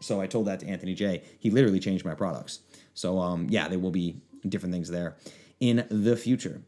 [0.00, 1.22] So I told that to Anthony Jay.
[1.38, 2.60] He literally changed my products.
[2.94, 5.16] So um, yeah, there will be different things there
[5.60, 6.62] in the future.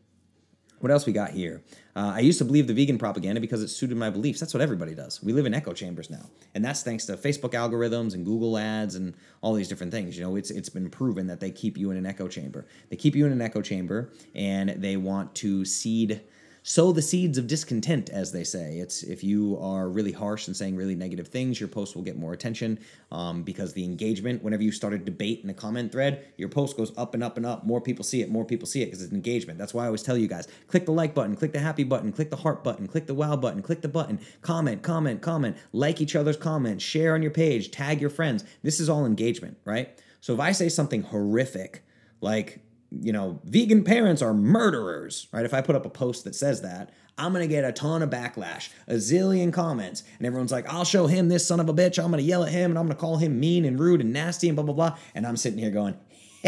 [0.81, 1.63] What else we got here?
[1.95, 4.41] Uh, I used to believe the vegan propaganda because it suited my beliefs.
[4.41, 5.23] That's what everybody does.
[5.23, 8.95] We live in echo chambers now, and that's thanks to Facebook algorithms and Google ads
[8.95, 10.17] and all these different things.
[10.17, 12.67] You know, it's it's been proven that they keep you in an echo chamber.
[12.89, 16.23] They keep you in an echo chamber, and they want to seed
[16.63, 18.79] sow the seeds of discontent, as they say.
[18.79, 22.19] It's if you are really harsh and saying really negative things, your post will get
[22.19, 22.79] more attention
[23.11, 24.43] um, because the engagement.
[24.43, 27.37] Whenever you start a debate in a comment thread, your post goes up and up
[27.37, 27.65] and up.
[27.65, 28.31] More people see it.
[28.31, 29.59] More people see it because it's engagement.
[29.59, 32.13] That's why I always tell you guys: click the like button, click the happy button,
[32.13, 36.01] click the heart button, click the wow button, click the button, comment, comment, comment, like
[36.01, 38.45] each other's comments, share on your page, tag your friends.
[38.63, 39.99] This is all engagement, right?
[40.21, 41.83] So if I say something horrific
[42.21, 42.61] like
[42.91, 45.45] you know, vegan parents are murderers, right?
[45.45, 48.11] If I put up a post that says that, I'm gonna get a ton of
[48.11, 52.03] backlash, a zillion comments, and everyone's like, I'll show him this son of a bitch.
[52.03, 54.49] I'm gonna yell at him and I'm gonna call him mean and rude and nasty
[54.49, 54.99] and blah, blah, blah.
[55.15, 55.97] And I'm sitting here going,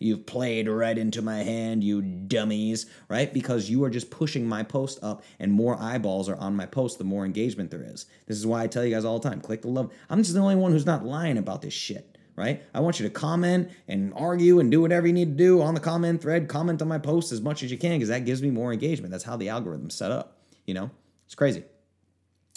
[0.00, 3.32] You've played right into my hand, you dummies, right?
[3.32, 6.98] Because you are just pushing my post up, and more eyeballs are on my post,
[6.98, 8.06] the more engagement there is.
[8.26, 9.92] This is why I tell you guys all the time click the love.
[10.10, 12.11] I'm just the only one who's not lying about this shit
[12.42, 12.62] right?
[12.74, 15.74] I want you to comment and argue and do whatever you need to do on
[15.74, 18.42] the comment thread, comment on my post as much as you can because that gives
[18.42, 19.12] me more engagement.
[19.12, 20.90] That's how the algorithm's set up, you know?
[21.26, 21.62] It's crazy.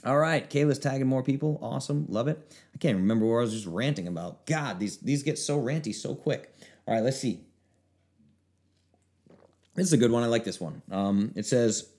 [0.03, 1.59] All right, Kayla's tagging more people.
[1.61, 2.05] Awesome.
[2.09, 2.55] Love it.
[2.73, 4.45] I can't remember where I was just ranting about.
[4.45, 6.53] God, these these get so ranty so quick.
[6.87, 7.39] All right, let's see.
[9.73, 10.23] This is a good one.
[10.23, 10.81] I like this one.
[10.91, 11.89] Um, it says,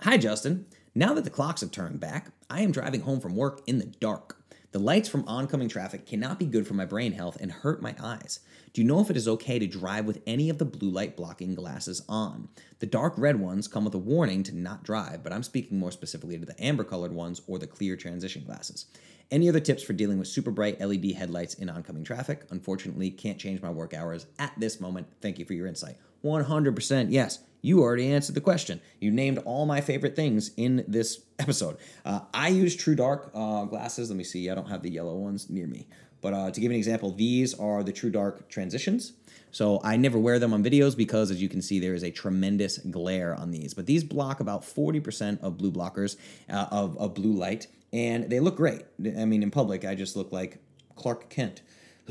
[0.00, 0.66] Hi, Justin.
[0.94, 3.86] Now that the clocks have turned back, I am driving home from work in the
[3.86, 4.35] dark.
[4.76, 7.94] The lights from oncoming traffic cannot be good for my brain health and hurt my
[7.98, 8.40] eyes.
[8.76, 11.16] Do you know if it is okay to drive with any of the blue light
[11.16, 12.50] blocking glasses on?
[12.78, 15.90] The dark red ones come with a warning to not drive, but I'm speaking more
[15.90, 18.84] specifically to the amber colored ones or the clear transition glasses.
[19.30, 22.42] Any other tips for dealing with super bright LED headlights in oncoming traffic?
[22.50, 25.06] Unfortunately, can't change my work hours at this moment.
[25.22, 25.96] Thank you for your insight.
[26.22, 27.38] 100% yes.
[27.62, 28.82] You already answered the question.
[29.00, 31.78] You named all my favorite things in this episode.
[32.04, 34.10] Uh, I use True Dark uh, glasses.
[34.10, 34.50] Let me see.
[34.50, 35.88] I don't have the yellow ones near me.
[36.26, 39.12] But uh, to give an example, these are the True Dark transitions.
[39.52, 42.10] So I never wear them on videos because, as you can see, there is a
[42.10, 43.74] tremendous glare on these.
[43.74, 46.16] But these block about 40% of blue blockers
[46.50, 48.82] uh, of, of blue light, and they look great.
[48.98, 50.58] I mean, in public, I just look like
[50.96, 51.62] Clark Kent.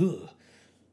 [0.02, 0.30] Ugh.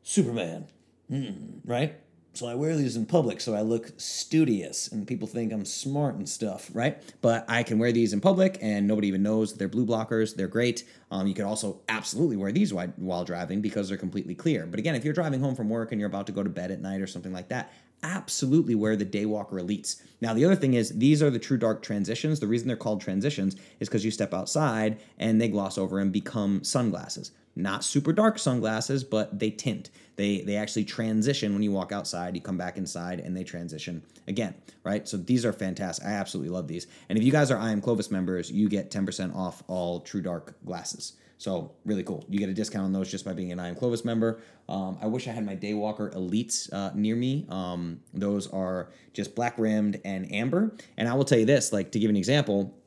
[0.03, 0.67] Superman,
[1.09, 2.01] hmm, right?
[2.35, 6.15] So I wear these in public so I look studious and people think I'm smart
[6.15, 7.03] and stuff, right?
[7.21, 10.35] But I can wear these in public and nobody even knows they're blue blockers.
[10.35, 10.85] They're great.
[11.11, 14.65] Um, you could also absolutely wear these while, while driving because they're completely clear.
[14.65, 16.71] But again, if you're driving home from work and you're about to go to bed
[16.71, 17.71] at night or something like that,
[18.03, 20.03] absolutely wear the Daywalker Elites.
[20.21, 22.41] Now, the other thing is, these are the true dark transitions.
[22.41, 26.13] The reason they're called transitions is because you step outside and they gloss over and
[26.13, 29.91] become sunglasses not super dark sunglasses, but they tint.
[30.17, 32.35] They they actually transition when you walk outside.
[32.35, 35.07] You come back inside, and they transition again, right?
[35.07, 36.07] So these are fantastic.
[36.07, 36.87] I absolutely love these.
[37.09, 40.01] And if you guys are I am Clovis members, you get ten percent off all
[40.01, 41.15] True Dark glasses.
[41.43, 42.25] So really cool.
[42.29, 44.41] You get a discount on those just by being an I am Clovis member.
[44.69, 47.47] Um, I wish I had my Daywalker Elites uh, near me.
[47.49, 50.73] Um, those are just black rimmed and amber.
[50.97, 52.79] And I will tell you this, like to give an example,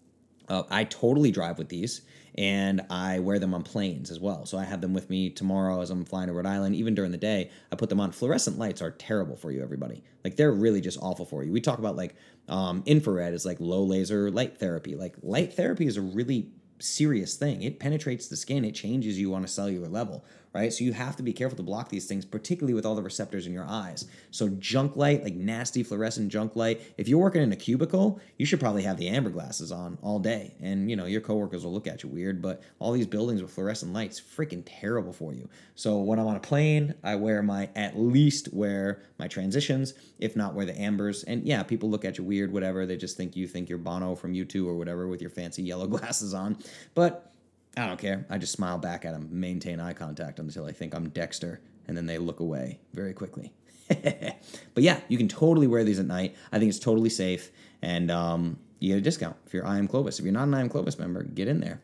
[0.47, 2.03] uh, I totally drive with these
[2.35, 4.45] and I wear them on planes as well.
[4.45, 6.75] So I have them with me tomorrow as I'm flying to Rhode Island.
[6.75, 8.13] Even during the day, I put them on.
[8.13, 10.01] Fluorescent lights are terrible for you, everybody.
[10.23, 11.51] Like they're really just awful for you.
[11.51, 12.15] We talk about like
[12.47, 14.95] um, infrared is like low laser light therapy.
[14.95, 17.61] Like light therapy is a really serious thing.
[17.61, 20.25] It penetrates the skin, it changes you on a cellular level
[20.55, 20.71] right?
[20.71, 23.45] So you have to be careful to block these things, particularly with all the receptors
[23.45, 24.07] in your eyes.
[24.31, 28.45] So junk light, like nasty fluorescent junk light, if you're working in a cubicle, you
[28.45, 30.55] should probably have the amber glasses on all day.
[30.61, 33.51] And you know, your coworkers will look at you weird, but all these buildings with
[33.51, 35.49] fluorescent lights, freaking terrible for you.
[35.75, 40.37] So when I'm on a plane, I wear my at least wear my transitions, if
[40.37, 41.23] not wear the ambers.
[41.23, 42.85] And yeah, people look at you weird, whatever.
[42.85, 45.87] They just think you think you're Bono from U2 or whatever with your fancy yellow
[45.95, 46.57] glasses on.
[46.93, 47.34] But
[47.77, 48.25] I don't care.
[48.29, 51.95] I just smile back at them, maintain eye contact until I think I'm Dexter, and
[51.95, 53.53] then they look away very quickly.
[53.87, 56.35] but yeah, you can totally wear these at night.
[56.51, 57.51] I think it's totally safe,
[57.81, 60.19] and um, you get a discount if you're I am Clovis.
[60.19, 61.81] If you're not an I am Clovis member, get in there.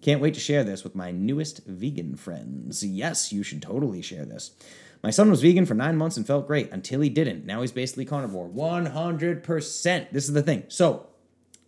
[0.00, 2.84] Can't wait to share this with my newest vegan friends.
[2.84, 4.50] Yes, you should totally share this.
[5.02, 7.46] My son was vegan for nine months and felt great until he didn't.
[7.46, 8.48] Now he's basically carnivore.
[8.48, 10.10] 100%.
[10.12, 10.64] This is the thing.
[10.68, 11.08] So,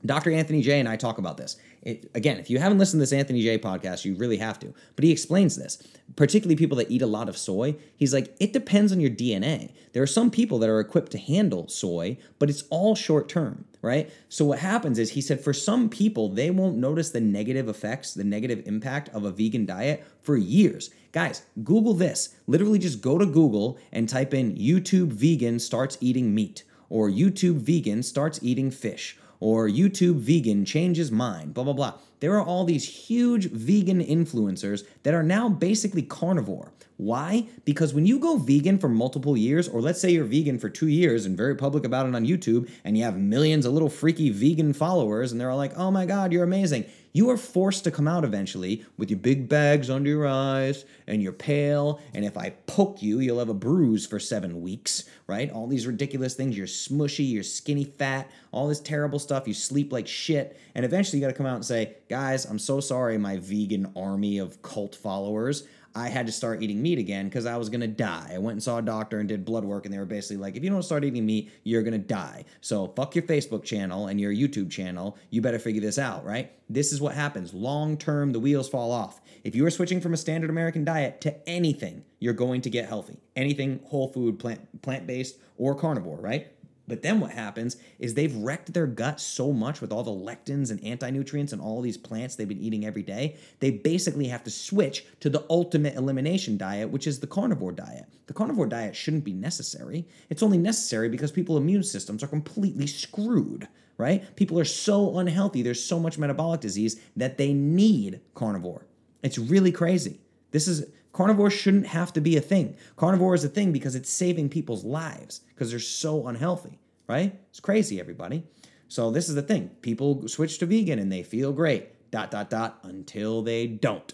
[0.04, 0.30] Dr.
[0.32, 1.56] Anthony Jay and I talk about this.
[1.86, 4.74] It, again, if you haven't listened to this Anthony Jay podcast, you really have to.
[4.96, 5.80] But he explains this,
[6.16, 7.76] particularly people that eat a lot of soy.
[7.96, 9.72] He's like, it depends on your DNA.
[9.92, 13.66] There are some people that are equipped to handle soy, but it's all short term,
[13.82, 14.10] right?
[14.28, 18.14] So what happens is he said for some people, they won't notice the negative effects,
[18.14, 20.90] the negative impact of a vegan diet for years.
[21.12, 22.34] Guys, Google this.
[22.48, 27.58] Literally just go to Google and type in YouTube vegan starts eating meat or YouTube
[27.58, 31.94] vegan starts eating fish or YouTube vegan changes mind, blah, blah, blah.
[32.20, 36.72] There are all these huge vegan influencers that are now basically carnivore.
[36.96, 37.46] Why?
[37.66, 40.88] Because when you go vegan for multiple years, or let's say you're vegan for two
[40.88, 44.30] years and very public about it on YouTube, and you have millions of little freaky
[44.30, 46.86] vegan followers, and they're all like, oh my God, you're amazing.
[47.16, 51.22] You are forced to come out eventually with your big bags under your eyes and
[51.22, 51.98] you're pale.
[52.12, 55.50] And if I poke you, you'll have a bruise for seven weeks, right?
[55.50, 56.58] All these ridiculous things.
[56.58, 59.48] You're smushy, you're skinny fat, all this terrible stuff.
[59.48, 60.60] You sleep like shit.
[60.74, 63.94] And eventually you got to come out and say, guys, I'm so sorry, my vegan
[63.96, 65.66] army of cult followers.
[65.96, 68.32] I had to start eating meat again because I was gonna die.
[68.34, 70.54] I went and saw a doctor and did blood work, and they were basically like,
[70.54, 72.44] if you don't start eating meat, you're gonna die.
[72.60, 75.16] So fuck your Facebook channel and your YouTube channel.
[75.30, 76.52] You better figure this out, right?
[76.68, 77.54] This is what happens.
[77.54, 79.22] Long term, the wheels fall off.
[79.42, 82.88] If you are switching from a standard American diet to anything, you're going to get
[82.88, 83.18] healthy.
[83.34, 86.52] Anything whole food, plant plant based, or carnivore, right?
[86.88, 90.70] But then what happens is they've wrecked their gut so much with all the lectins
[90.70, 94.50] and anti-nutrients and all these plants they've been eating every day, they basically have to
[94.50, 98.06] switch to the ultimate elimination diet, which is the carnivore diet.
[98.26, 100.06] The carnivore diet shouldn't be necessary.
[100.30, 103.66] It's only necessary because people's immune systems are completely screwed,
[103.98, 104.36] right?
[104.36, 108.86] People are so unhealthy, there's so much metabolic disease that they need carnivore.
[109.22, 110.20] It's really crazy.
[110.52, 110.86] This is
[111.16, 112.76] Carnivore shouldn't have to be a thing.
[112.96, 117.34] Carnivore is a thing because it's saving people's lives because they're so unhealthy, right?
[117.48, 118.44] It's crazy, everybody.
[118.88, 119.70] So this is the thing.
[119.80, 122.10] People switch to vegan and they feel great.
[122.10, 124.12] Dot dot dot until they don't.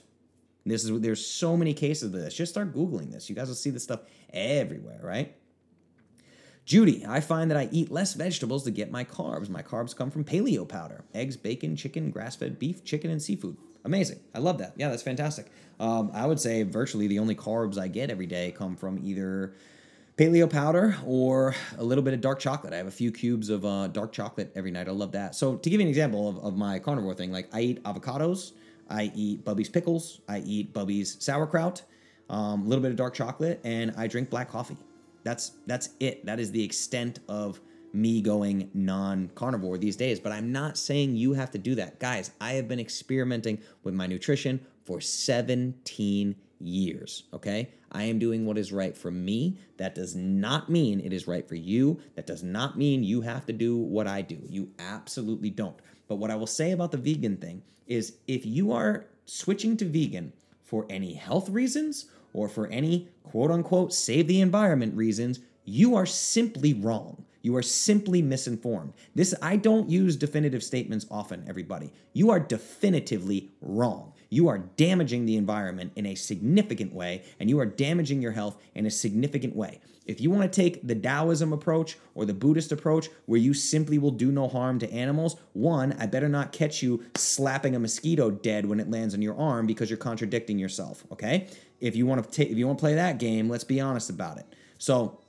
[0.65, 2.35] This is there's so many cases of this.
[2.35, 3.29] Just start googling this.
[3.29, 5.35] You guys will see this stuff everywhere, right?
[6.65, 9.49] Judy, I find that I eat less vegetables to get my carbs.
[9.49, 13.57] My carbs come from paleo powder, eggs, bacon, chicken, grass-fed beef, chicken, and seafood.
[13.85, 14.21] Amazing.
[14.35, 14.75] I love that.
[14.77, 15.47] Yeah, that's fantastic.
[15.81, 19.55] Um, I would say virtually the only carbs I get every day come from either
[20.17, 22.73] paleo powder or a little bit of dark chocolate.
[22.73, 24.89] I have a few cubes of uh, dark chocolate every night.
[24.89, 25.35] I love that.
[25.35, 28.53] So to give you an example of, of my carnivore thing, like I eat avocados,
[28.89, 31.83] I eat Bubby's pickles, I eat Bubby's sauerkraut,
[32.29, 34.77] um, a little bit of dark chocolate, and I drink black coffee.
[35.25, 36.25] That's that's it.
[36.27, 37.61] That is the extent of
[37.93, 41.99] me going non carnivore these days, but I'm not saying you have to do that.
[41.99, 47.71] Guys, I have been experimenting with my nutrition for 17 years, okay?
[47.91, 49.59] I am doing what is right for me.
[49.77, 52.01] That does not mean it is right for you.
[52.15, 54.39] That does not mean you have to do what I do.
[54.49, 55.77] You absolutely don't.
[56.09, 59.85] But what I will say about the vegan thing is if you are switching to
[59.85, 60.33] vegan
[60.63, 66.07] for any health reasons or for any quote unquote save the environment reasons, you are
[66.07, 67.25] simply wrong.
[67.43, 68.95] You are simply misinformed.
[69.15, 71.93] This I don't use definitive statements often, everybody.
[72.13, 74.13] You are definitively wrong.
[74.31, 78.57] You are damaging the environment in a significant way, and you are damaging your health
[78.75, 79.81] in a significant way.
[80.07, 83.99] If you want to take the Taoism approach or the Buddhist approach, where you simply
[83.99, 88.31] will do no harm to animals, one, I better not catch you slapping a mosquito
[88.31, 91.05] dead when it lands on your arm because you're contradicting yourself.
[91.13, 91.49] Okay?
[91.81, 94.11] If you want to take, if you want to play that game, let's be honest
[94.11, 94.47] about it.
[94.79, 95.21] So,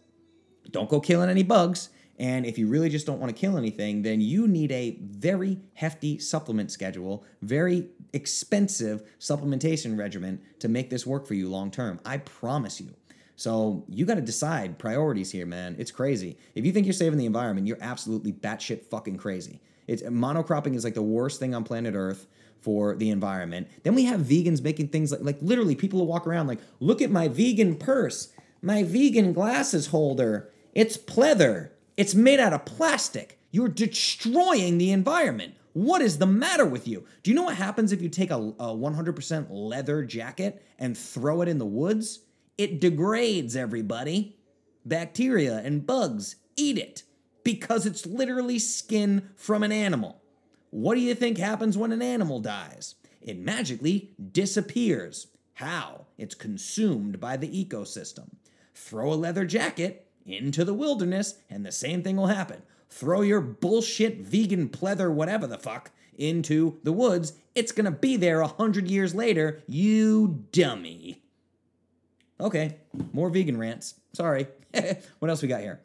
[0.71, 1.89] don't go killing any bugs.
[2.19, 5.59] And if you really just don't want to kill anything, then you need a very
[5.73, 11.99] hefty supplement schedule, very expensive supplementation regimen to make this work for you long term.
[12.05, 12.93] I promise you.
[13.35, 15.75] So you got to decide priorities here, man.
[15.79, 16.37] It's crazy.
[16.53, 19.59] If you think you're saving the environment, you're absolutely batshit fucking crazy.
[19.87, 22.27] It's monocropping is like the worst thing on planet Earth
[22.59, 23.67] for the environment.
[23.83, 27.01] Then we have vegans making things like like literally people will walk around like, look
[27.01, 28.29] at my vegan purse,
[28.61, 30.49] my vegan glasses holder.
[30.73, 31.71] It's pleather.
[31.95, 33.39] It's made out of plastic.
[33.51, 35.55] You're destroying the environment.
[35.73, 37.05] What is the matter with you?
[37.21, 41.41] Do you know what happens if you take a, a 100% leather jacket and throw
[41.41, 42.21] it in the woods?
[42.57, 44.37] It degrades everybody.
[44.85, 47.03] Bacteria and bugs eat it
[47.43, 50.21] because it's literally skin from an animal.
[50.69, 52.95] What do you think happens when an animal dies?
[53.21, 55.27] It magically disappears.
[55.55, 56.07] How?
[56.17, 58.29] It's consumed by the ecosystem.
[58.73, 62.61] Throw a leather jacket into the wilderness, and the same thing will happen.
[62.89, 67.33] Throw your bullshit vegan pleather, whatever the fuck, into the woods.
[67.55, 71.23] It's gonna be there a hundred years later, you dummy.
[72.39, 72.77] Okay,
[73.11, 73.95] more vegan rants.
[74.13, 74.47] Sorry.
[75.19, 75.81] what else we got here?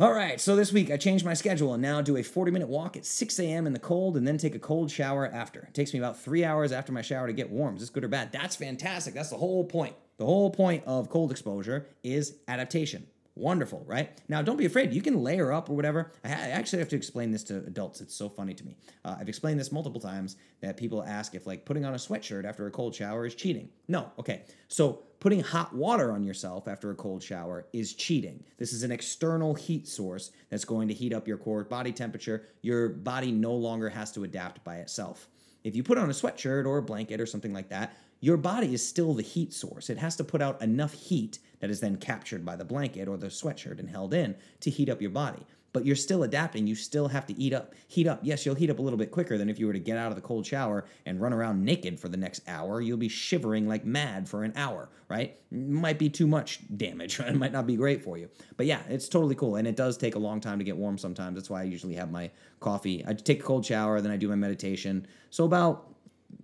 [0.00, 2.68] All right, so this week I changed my schedule and now do a 40 minute
[2.68, 3.66] walk at 6 a.m.
[3.66, 5.60] in the cold and then take a cold shower after.
[5.60, 7.76] It takes me about three hours after my shower to get warm.
[7.76, 8.32] Is this good or bad?
[8.32, 9.14] That's fantastic.
[9.14, 9.94] That's the whole point.
[10.16, 13.06] The whole point of cold exposure is adaptation.
[13.36, 14.16] Wonderful, right?
[14.28, 14.92] Now, don't be afraid.
[14.92, 16.12] You can layer up or whatever.
[16.24, 18.00] I, actually have to explain this to adults.
[18.00, 18.76] It's so funny to me.
[19.04, 22.44] Uh, I've explained this multiple times that people ask if, like, putting on a sweatshirt
[22.44, 23.70] after a cold shower is cheating.
[23.88, 24.42] No, okay.
[24.68, 28.44] So, putting hot water on yourself after a cold shower is cheating.
[28.56, 32.46] This is an external heat source that's going to heat up your core body temperature.
[32.62, 35.26] Your body no longer has to adapt by itself.
[35.64, 38.72] If you put on a sweatshirt or a blanket or something like that, your body
[38.72, 39.90] is still the heat source.
[39.90, 43.18] It has to put out enough heat that is then captured by the blanket or
[43.18, 45.44] the sweatshirt and held in to heat up your body.
[45.74, 46.66] But you're still adapting.
[46.66, 48.20] You still have to eat up, heat up.
[48.22, 50.10] Yes, you'll heat up a little bit quicker than if you were to get out
[50.10, 52.80] of the cold shower and run around naked for the next hour.
[52.80, 55.36] You'll be shivering like mad for an hour, right?
[55.50, 57.20] Might be too much damage.
[57.26, 58.30] It might not be great for you.
[58.56, 59.56] But yeah, it's totally cool.
[59.56, 61.34] And it does take a long time to get warm sometimes.
[61.34, 63.04] That's why I usually have my coffee.
[63.06, 65.06] I take a cold shower, then I do my meditation.
[65.28, 65.93] So about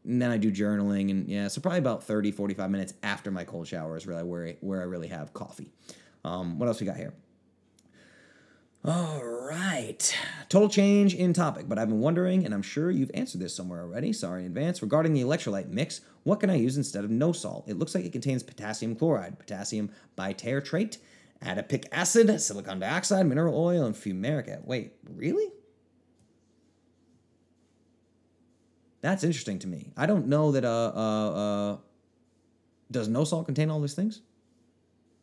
[0.04, 3.44] and then I do journaling and yeah, so probably about 30, 45 minutes after my
[3.44, 5.70] cold shower is really where I, where I really have coffee.
[6.24, 7.14] Um, what else we got here?
[8.82, 10.16] All right.
[10.48, 13.82] Total change in topic, but I've been wondering, and I'm sure you've answered this somewhere
[13.82, 14.10] already.
[14.14, 14.80] Sorry in advance.
[14.80, 17.64] Regarding the electrolyte mix, what can I use instead of no salt?
[17.66, 20.96] It looks like it contains potassium chloride, potassium bitartrate,
[21.44, 24.64] adipic acid, silicon dioxide, mineral oil, and fumaric.
[24.64, 25.52] Wait, really?
[29.00, 29.92] That's interesting to me.
[29.96, 31.76] I don't know that uh uh uh
[32.90, 34.22] does no salt contain all these things?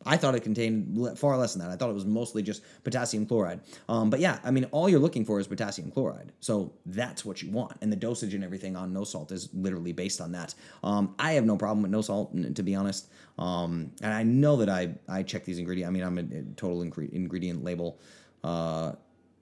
[0.06, 1.72] I thought it contained far less than that.
[1.72, 3.60] I thought it was mostly just potassium chloride.
[3.88, 6.32] Um, but yeah, I mean, all you're looking for is potassium chloride.
[6.40, 7.76] So that's what you want.
[7.82, 10.54] And the dosage and everything on no salt is literally based on that.
[10.84, 13.08] Um, I have no problem with no salt, to be honest.
[13.38, 15.88] Um, and I know that I, I check these ingredients.
[15.88, 17.98] I mean, I'm a, a total ingre- ingredient label.
[18.44, 18.92] Uh,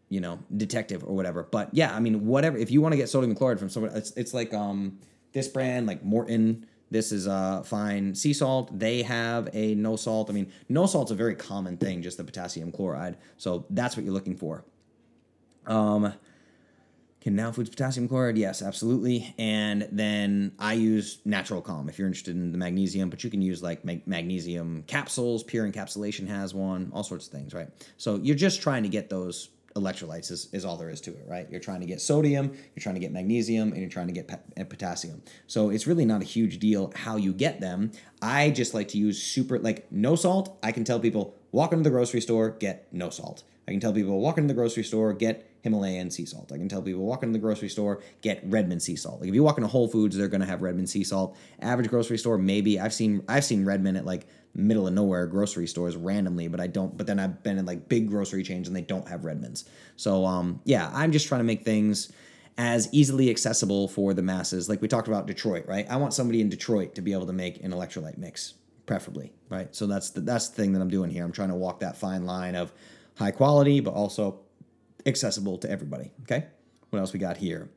[0.09, 1.43] you know, detective or whatever.
[1.45, 2.57] But yeah, I mean, whatever.
[2.57, 4.99] If you want to get sodium chloride from someone, it's it's like um
[5.33, 6.67] this brand, like Morton.
[6.91, 8.79] This is uh fine sea salt.
[8.79, 10.31] They have a no salt.
[10.31, 13.17] I mean, no salt's a very common thing, just the potassium chloride.
[13.37, 14.65] So that's what you're looking for.
[15.67, 16.13] Um,
[17.21, 18.39] can now foods potassium chloride?
[18.39, 19.35] Yes, absolutely.
[19.37, 23.43] And then I use Natural Calm if you're interested in the magnesium, but you can
[23.43, 25.43] use like mag- magnesium capsules.
[25.43, 26.93] Pure Encapsulation has one.
[26.95, 27.67] All sorts of things, right?
[27.97, 31.25] So you're just trying to get those electrolytes is, is all there is to it,
[31.29, 31.49] right?
[31.51, 34.29] You're trying to get sodium, you're trying to get magnesium, and you're trying to get
[34.29, 35.23] pa- potassium.
[35.47, 37.93] So it's really not a huge deal how you get them.
[38.21, 40.59] I just like to use super, like no salt.
[40.63, 43.45] I can tell people walk into the grocery store, get no salt.
[43.69, 46.53] I can tell people walk into the grocery store, get Himalayan sea salt.
[46.53, 49.21] I can tell people walk into the grocery store, get Redmond sea salt.
[49.21, 51.37] Like if you walk into Whole Foods, they're gonna have Redmond sea salt.
[51.61, 55.67] Average grocery store, maybe I've seen I've seen Redmond at like middle of nowhere grocery
[55.67, 56.97] stores randomly, but I don't.
[56.97, 59.65] But then I've been in like big grocery chains and they don't have Redmonds.
[59.97, 62.13] So um, yeah, I'm just trying to make things
[62.59, 64.69] as easily accessible for the masses.
[64.69, 65.87] Like we talked about Detroit, right?
[65.91, 68.55] I want somebody in Detroit to be able to make an electrolyte mix,
[68.87, 69.75] preferably, right?
[69.75, 71.25] So that's the that's the thing that I'm doing here.
[71.25, 72.73] I'm trying to walk that fine line of
[73.17, 74.41] high quality, but also
[75.05, 76.11] accessible to everybody.
[76.23, 76.47] Okay.
[76.91, 77.69] What else we got here?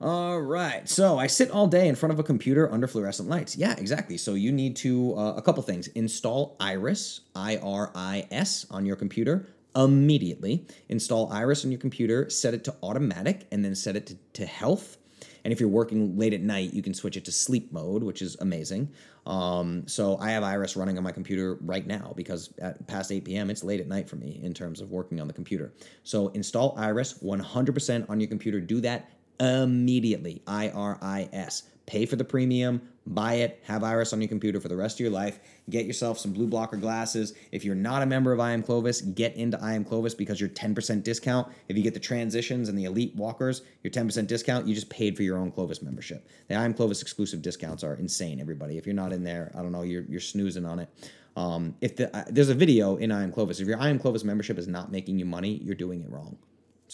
[0.00, 0.88] All right.
[0.88, 3.56] So I sit all day in front of a computer under fluorescent lights.
[3.56, 4.16] Yeah, exactly.
[4.16, 5.86] So you need to, uh, a couple things.
[5.88, 10.66] Install Iris, I R I S, on your computer immediately.
[10.88, 14.46] Install Iris on your computer, set it to automatic, and then set it to, to
[14.46, 14.98] health.
[15.44, 18.22] And if you're working late at night, you can switch it to sleep mode, which
[18.22, 18.90] is amazing.
[19.26, 23.24] Um, so I have Iris running on my computer right now because at past 8
[23.24, 25.74] p.m., it's late at night for me in terms of working on the computer.
[26.02, 28.60] So install Iris 100% on your computer.
[28.60, 29.10] Do that
[29.40, 30.42] immediately.
[30.46, 31.64] I R I S.
[31.86, 35.00] Pay for the premium, buy it, have Iris on your computer for the rest of
[35.00, 35.38] your life.
[35.68, 37.34] Get yourself some blue blocker glasses.
[37.52, 40.40] If you're not a member of I Am Clovis, get into I Am Clovis because
[40.40, 41.52] you're 10% discount.
[41.68, 45.14] If you get the transitions and the elite walkers, your 10% discount, you just paid
[45.14, 46.26] for your own Clovis membership.
[46.48, 48.78] The I Am Clovis exclusive discounts are insane, everybody.
[48.78, 50.88] If you're not in there, I don't know, you're, you're snoozing on it.
[51.36, 53.98] Um, if the, uh, there's a video in I Am Clovis, if your I Am
[53.98, 56.38] Clovis membership is not making you money, you're doing it wrong.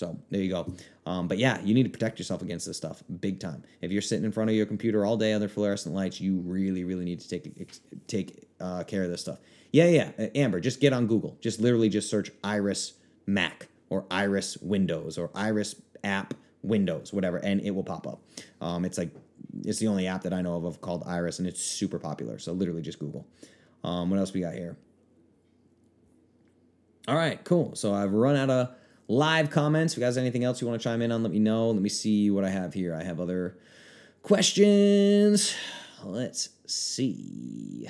[0.00, 0.66] So there you go.
[1.04, 3.62] Um, but yeah, you need to protect yourself against this stuff big time.
[3.82, 6.84] If you're sitting in front of your computer all day under fluorescent lights, you really,
[6.84, 9.40] really need to take take uh, care of this stuff.
[9.72, 11.36] Yeah, yeah, uh, Amber, just get on Google.
[11.42, 12.94] Just literally just search Iris
[13.26, 16.32] Mac or Iris Windows or Iris app
[16.62, 18.22] Windows, whatever, and it will pop up.
[18.62, 19.10] Um, it's like
[19.66, 22.38] it's the only app that I know of, of called Iris, and it's super popular.
[22.38, 23.26] So literally just Google.
[23.84, 24.78] Um, what else we got here?
[27.06, 27.74] All right, cool.
[27.74, 28.74] So I've run out of
[29.10, 29.92] live comments.
[29.92, 31.70] If you guys anything else you want to chime in on, let me know.
[31.70, 32.94] Let me see what I have here.
[32.94, 33.58] I have other
[34.22, 35.54] questions.
[36.04, 37.88] Let's see.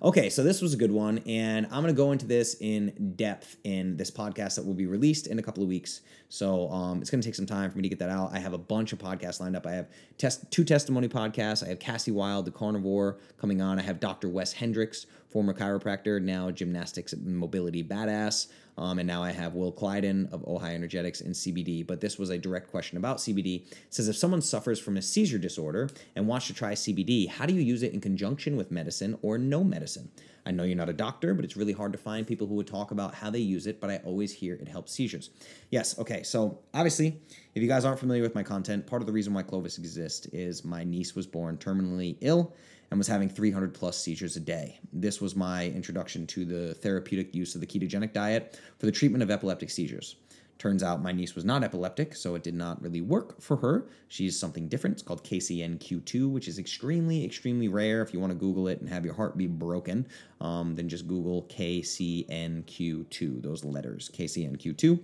[0.00, 3.56] Okay, so this was a good one, and I'm to go into this in depth
[3.64, 6.02] in this podcast that will be released in a couple of weeks.
[6.28, 8.30] So um, it's to take some time for me to get that out.
[8.32, 9.66] I have a bunch of podcasts lined up.
[9.66, 11.64] I have test two testimony podcasts.
[11.64, 13.80] I have Cassie Wild, the carnivore, coming on.
[13.80, 14.28] I have Dr.
[14.28, 18.48] Wes Hendricks, former chiropractor, now gymnastics and mobility badass.
[18.78, 21.84] Um, and now I have Will Kleidon of Ojai Energetics and CBD.
[21.84, 23.66] But this was a direct question about CBD.
[23.66, 27.44] It says if someone suffers from a seizure disorder and wants to try CBD, how
[27.44, 30.10] do you use it in conjunction with medicine or no medicine?
[30.46, 32.66] I know you're not a doctor, but it's really hard to find people who would
[32.66, 35.28] talk about how they use it, but I always hear it helps seizures.
[35.70, 37.20] Yes, okay, so obviously,
[37.54, 40.24] if you guys aren't familiar with my content, part of the reason why Clovis exists
[40.26, 42.54] is my niece was born terminally ill
[42.90, 44.78] and was having 300 plus seizures a day.
[44.92, 49.22] This was my introduction to the therapeutic use of the ketogenic diet for the treatment
[49.22, 50.16] of epileptic seizures.
[50.58, 53.86] Turns out my niece was not epileptic, so it did not really work for her.
[54.08, 54.94] She's something different.
[54.94, 58.02] It's called KCNQ2, which is extremely, extremely rare.
[58.02, 60.04] If you want to Google it and have your heart be broken,
[60.40, 64.98] um, then just Google KCNQ2, those letters, KCNQ2.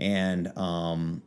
[0.00, 1.22] And um,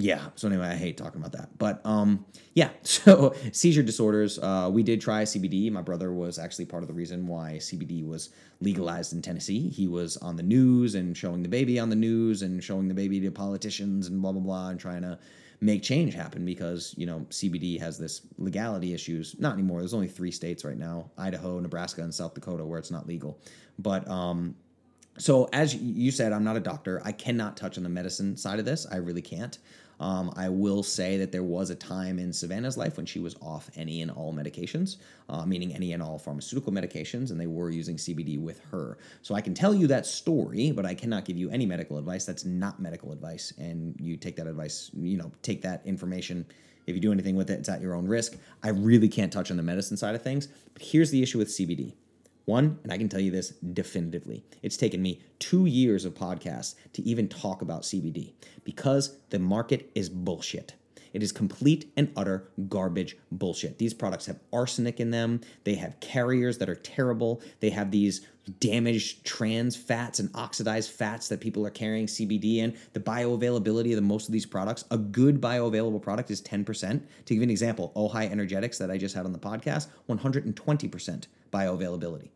[0.00, 2.24] yeah so anyway i hate talking about that but um
[2.54, 6.86] yeah so seizure disorders uh, we did try cbd my brother was actually part of
[6.86, 8.30] the reason why cbd was
[8.60, 9.68] legalized in tennessee.
[9.68, 12.94] He was on the news and showing the baby on the news and showing the
[12.94, 15.18] baby to politicians and blah blah blah and trying to
[15.60, 19.36] make change happen because you know cbd has this legality issues.
[19.38, 19.80] Not anymore.
[19.80, 23.38] There's only three states right now idaho nebraska and south dakota where it's not legal.
[23.78, 24.56] But um
[25.18, 27.00] so as you said i'm not a doctor.
[27.04, 28.86] I cannot touch on the medicine side of this.
[28.90, 29.58] I really can't
[30.00, 33.34] um, I will say that there was a time in Savannah's life when she was
[33.42, 34.96] off any and all medications,
[35.28, 38.98] uh, meaning any and all pharmaceutical medications, and they were using CBD with her.
[39.22, 42.24] So I can tell you that story, but I cannot give you any medical advice.
[42.24, 46.46] That's not medical advice, and you take that advice, you know, take that information.
[46.86, 48.36] If you do anything with it, it's at your own risk.
[48.62, 50.48] I really can't touch on the medicine side of things.
[50.72, 51.92] But here's the issue with CBD
[52.48, 56.74] one, and I can tell you this definitively, it's taken me two years of podcasts
[56.94, 58.32] to even talk about CBD
[58.64, 60.74] because the market is bullshit.
[61.12, 63.78] It is complete and utter garbage bullshit.
[63.78, 65.40] These products have arsenic in them.
[65.64, 67.42] They have carriers that are terrible.
[67.60, 68.26] They have these
[68.60, 72.76] damaged trans fats and oxidized fats that people are carrying CBD in.
[72.92, 77.02] The bioavailability of the most of these products, a good bioavailable product is 10%.
[77.26, 82.30] To give an example, Ojai Energetics that I just had on the podcast, 120% bioavailability.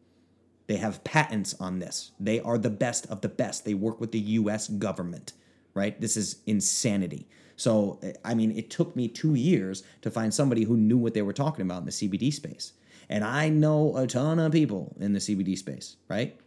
[0.67, 2.13] They have patents on this.
[2.21, 3.65] They are the best of the best.
[3.65, 5.33] They work with the US government,
[5.75, 6.01] right?
[6.01, 7.29] This is insanity.
[7.57, 11.23] So, I mean, it took me two years to find somebody who knew what they
[11.23, 12.73] were talking about in the CBD space.
[13.09, 16.39] And I know a ton of people in the CBD space, right?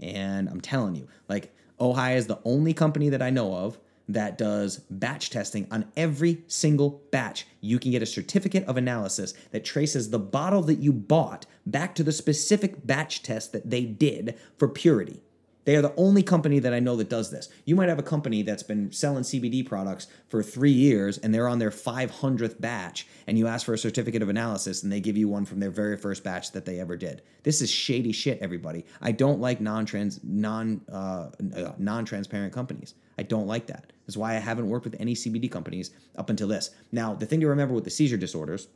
[0.00, 3.78] And I'm telling you, like, Ojai is the only company that I know of
[4.08, 7.46] that does batch testing on every single batch.
[7.60, 11.94] You can get a certificate of analysis that traces the bottle that you bought back
[11.94, 15.22] to the specific batch test that they did for purity.
[15.64, 17.48] They are the only company that I know that does this.
[17.64, 21.48] You might have a company that's been selling CBD products for three years and they're
[21.48, 25.16] on their 500th batch, and you ask for a certificate of analysis and they give
[25.16, 27.22] you one from their very first batch that they ever did.
[27.42, 28.84] This is shady shit, everybody.
[29.00, 32.94] I don't like non-trans, non, uh, uh non-transparent companies.
[33.18, 33.92] I don't like that.
[34.06, 36.70] That's why I haven't worked with any CBD companies up until this.
[36.92, 38.68] Now, the thing to remember with the seizure disorders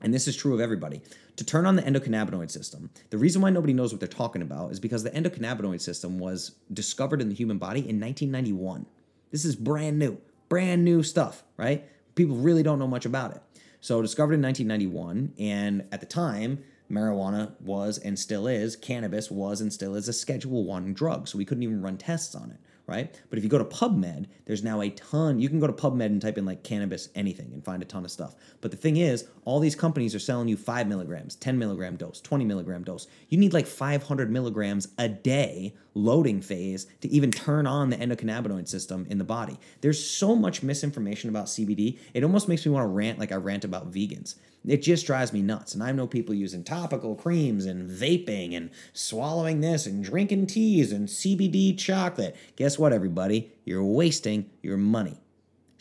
[0.00, 1.02] and this is true of everybody,
[1.36, 4.72] to turn on the endocannabinoid system, the reason why nobody knows what they're talking about
[4.72, 8.86] is because the endocannabinoid system was discovered in the human body in 1991.
[9.30, 11.88] This is brand new, brand new stuff, right?
[12.14, 13.42] People really don't know much about it.
[13.82, 19.60] So, discovered in 1991, and at the time, marijuana was and still is, cannabis was
[19.60, 22.58] and still is a Schedule 1 drug, so we couldn't even run tests on it
[22.90, 23.18] right?
[23.30, 25.38] But if you go to PubMed, there's now a ton.
[25.38, 28.04] You can go to PubMed and type in like cannabis anything and find a ton
[28.04, 28.34] of stuff.
[28.60, 32.20] But the thing is, all these companies are selling you five milligrams, 10 milligram dose,
[32.20, 33.06] 20 milligram dose.
[33.28, 38.68] You need like 500 milligrams a day loading phase to even turn on the endocannabinoid
[38.68, 39.58] system in the body.
[39.80, 41.98] There's so much misinformation about CBD.
[42.14, 44.36] It almost makes me want to rant like I rant about vegans.
[44.66, 45.74] It just drives me nuts.
[45.74, 50.92] And I know people using topical creams and vaping and swallowing this and drinking teas
[50.92, 52.36] and CBD chocolate.
[52.56, 53.52] Guess what, everybody?
[53.64, 55.18] You're wasting your money.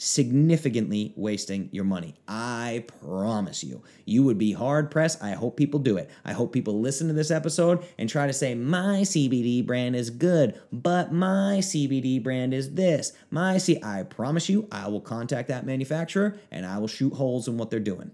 [0.01, 2.15] Significantly wasting your money.
[2.25, 3.83] I promise you.
[4.05, 5.21] You would be hard pressed.
[5.21, 6.09] I hope people do it.
[6.23, 10.09] I hope people listen to this episode and try to say, my CBD brand is
[10.09, 13.11] good, but my CBD brand is this.
[13.29, 13.77] My C.
[13.83, 17.69] I promise you, I will contact that manufacturer and I will shoot holes in what
[17.69, 18.11] they're doing.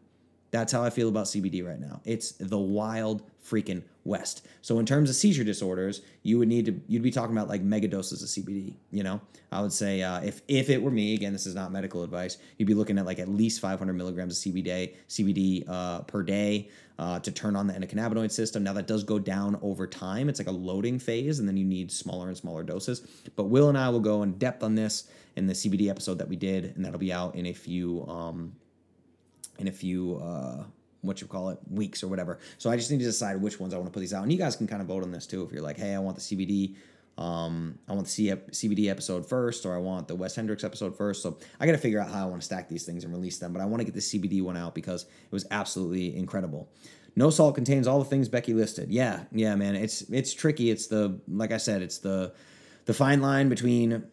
[0.49, 2.01] That's how I feel about CBD right now.
[2.03, 4.45] It's the wild freaking west.
[4.61, 7.61] So in terms of seizure disorders, you would need to you'd be talking about like
[7.61, 8.75] mega doses of CBD.
[8.91, 9.19] You know,
[9.51, 12.37] I would say uh, if if it were me, again, this is not medical advice.
[12.57, 16.69] You'd be looking at like at least 500 milligrams of CBD CBD uh, per day
[16.99, 18.63] uh, to turn on the endocannabinoid system.
[18.63, 20.29] Now that does go down over time.
[20.29, 23.01] It's like a loading phase, and then you need smaller and smaller doses.
[23.35, 26.29] But Will and I will go in depth on this in the CBD episode that
[26.29, 28.53] we did, and that'll be out in a few um,
[29.57, 30.63] in a few uh,
[31.05, 32.39] what you call it weeks or whatever.
[32.57, 34.31] So I just need to decide which ones I want to put these out, and
[34.31, 35.43] you guys can kind of vote on this too.
[35.43, 36.75] If you're like, hey, I want the CBD.
[37.17, 41.23] Um, I want the CBD episode first, or I want the Wes Hendricks episode first.
[41.23, 43.37] So I got to figure out how I want to stack these things and release
[43.37, 43.53] them.
[43.53, 46.69] But I want to get the CBD one out because it was absolutely incredible.
[47.15, 48.89] No salt contains all the things Becky listed.
[48.89, 49.75] Yeah, yeah, man.
[49.75, 50.69] It's it's tricky.
[50.69, 52.33] It's the like I said, it's the
[52.85, 54.03] the fine line between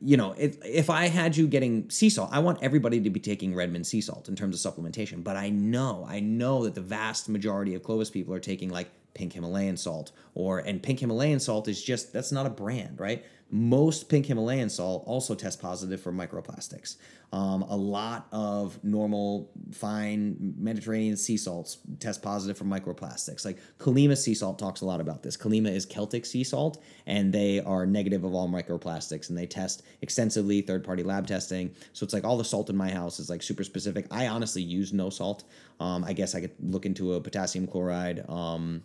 [0.00, 3.20] you know, if if I had you getting sea salt, I want everybody to be
[3.20, 5.22] taking Redmond sea salt in terms of supplementation.
[5.22, 8.90] But I know, I know that the vast majority of Clovis people are taking like
[9.14, 13.24] pink Himalayan salt or and pink Himalayan salt is just that's not a brand, right?
[13.54, 16.96] Most pink Himalayan salt also test positive for microplastics.
[17.34, 23.44] Um, a lot of normal, fine Mediterranean sea salts test positive for microplastics.
[23.44, 25.36] Like Kalima sea salt talks a lot about this.
[25.36, 29.82] Kalima is Celtic sea salt, and they are negative of all microplastics, and they test
[30.00, 31.74] extensively, third party lab testing.
[31.92, 34.06] So it's like all the salt in my house is like super specific.
[34.10, 35.44] I honestly use no salt.
[35.78, 38.24] Um, I guess I could look into a potassium chloride.
[38.30, 38.82] Um,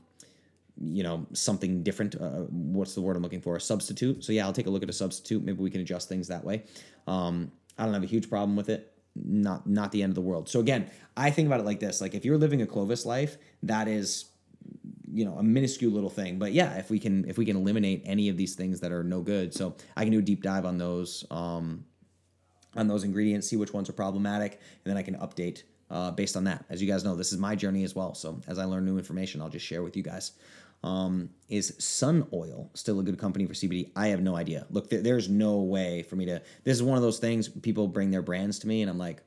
[0.80, 3.56] you know something different uh, what's the word i'm looking for?
[3.56, 4.24] A substitute.
[4.24, 5.44] So yeah i'll take a look at a substitute.
[5.44, 6.64] Maybe we can adjust things that way.
[7.08, 8.94] Um, i don't have a huge problem with it.
[9.16, 10.50] Not not the end of the world.
[10.50, 12.02] So again i think about it like this.
[12.02, 14.26] Like if you're living a clovis life that is
[15.12, 16.38] you know a minuscule little thing.
[16.38, 19.04] But yeah if we can if we can eliminate any of these things that are
[19.04, 19.54] no good.
[19.54, 21.86] So i can do a deep dive on those um,
[22.76, 26.36] on those ingredients see which ones are problematic and then i can update uh, based
[26.36, 26.66] on that.
[26.70, 28.14] As you guys know this is my journey as well.
[28.14, 30.34] So as i learn new information i'll just share with you guys
[30.84, 33.92] um, is Sun Oil still a good company for CBD?
[33.96, 34.66] I have no idea.
[34.70, 36.42] Look, th- there's no way for me to.
[36.64, 39.24] This is one of those things people bring their brands to me, and I'm like,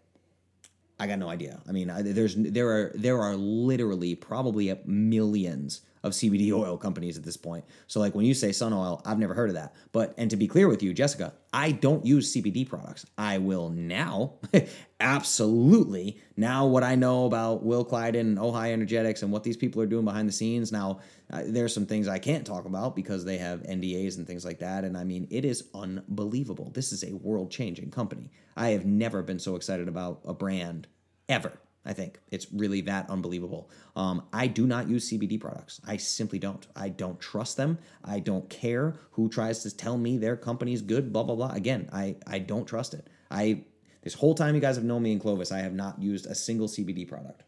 [0.98, 1.60] I got no idea.
[1.68, 7.16] I mean, I, there's there are there are literally probably millions of CBD oil companies
[7.18, 7.64] at this point.
[7.86, 9.74] So like when you say sun oil, I've never heard of that.
[9.92, 13.04] But and to be clear with you, Jessica, I don't use CBD products.
[13.18, 14.34] I will now.
[15.00, 16.18] Absolutely.
[16.36, 19.86] Now what I know about Will Kleidon and Ojai Energetics and what these people are
[19.86, 23.38] doing behind the scenes, now uh, there's some things I can't talk about because they
[23.38, 26.70] have NDAs and things like that and I mean, it is unbelievable.
[26.70, 28.30] This is a world-changing company.
[28.56, 30.86] I have never been so excited about a brand
[31.28, 33.70] ever I think it's really that unbelievable.
[33.96, 35.80] Um, I do not use CBD products.
[35.86, 36.66] I simply don't.
[36.76, 37.78] I don't trust them.
[38.04, 41.12] I don't care who tries to tell me their company's good.
[41.12, 41.52] Blah blah blah.
[41.52, 43.08] Again, I I don't trust it.
[43.30, 43.64] I
[44.02, 46.34] this whole time you guys have known me in Clovis, I have not used a
[46.34, 47.42] single CBD product.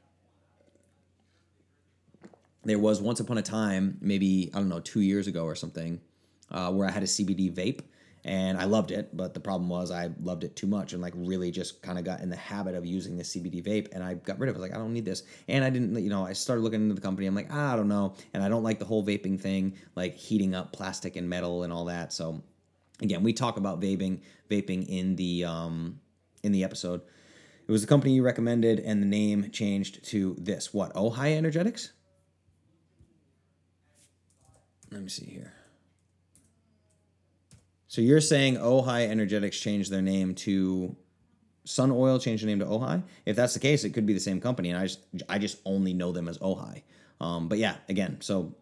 [2.64, 6.00] There was once upon a time, maybe I don't know, two years ago or something,
[6.50, 7.80] uh, where I had a CBD vape
[8.24, 9.16] and I loved it.
[9.16, 12.04] But the problem was I loved it too much and like really just kind of
[12.04, 14.58] got in the habit of using the CBD vape, and I got rid of it.
[14.58, 16.82] I was like, I don't need this, and I didn't, you know, I started looking
[16.82, 17.26] into the company.
[17.26, 20.14] I'm like, ah, I don't know, and I don't like the whole vaping thing, like
[20.14, 22.12] heating up plastic and metal and all that.
[22.12, 22.42] So
[23.00, 24.20] again, we talk about vaping,
[24.50, 26.00] vaping in the um
[26.42, 27.02] in the episode.
[27.66, 30.74] It was the company you recommended, and the name changed to this.
[30.74, 30.94] What?
[30.94, 31.92] Ojai Energetics.
[34.90, 35.54] Let me see here.
[37.92, 40.96] So you're saying Ojai Energetics changed their name to
[41.66, 43.02] Sun Oil changed the name to Ojai?
[43.26, 45.60] If that's the case, it could be the same company, and I just I just
[45.66, 46.84] only know them as Ojai.
[47.20, 48.54] Um, but yeah, again, so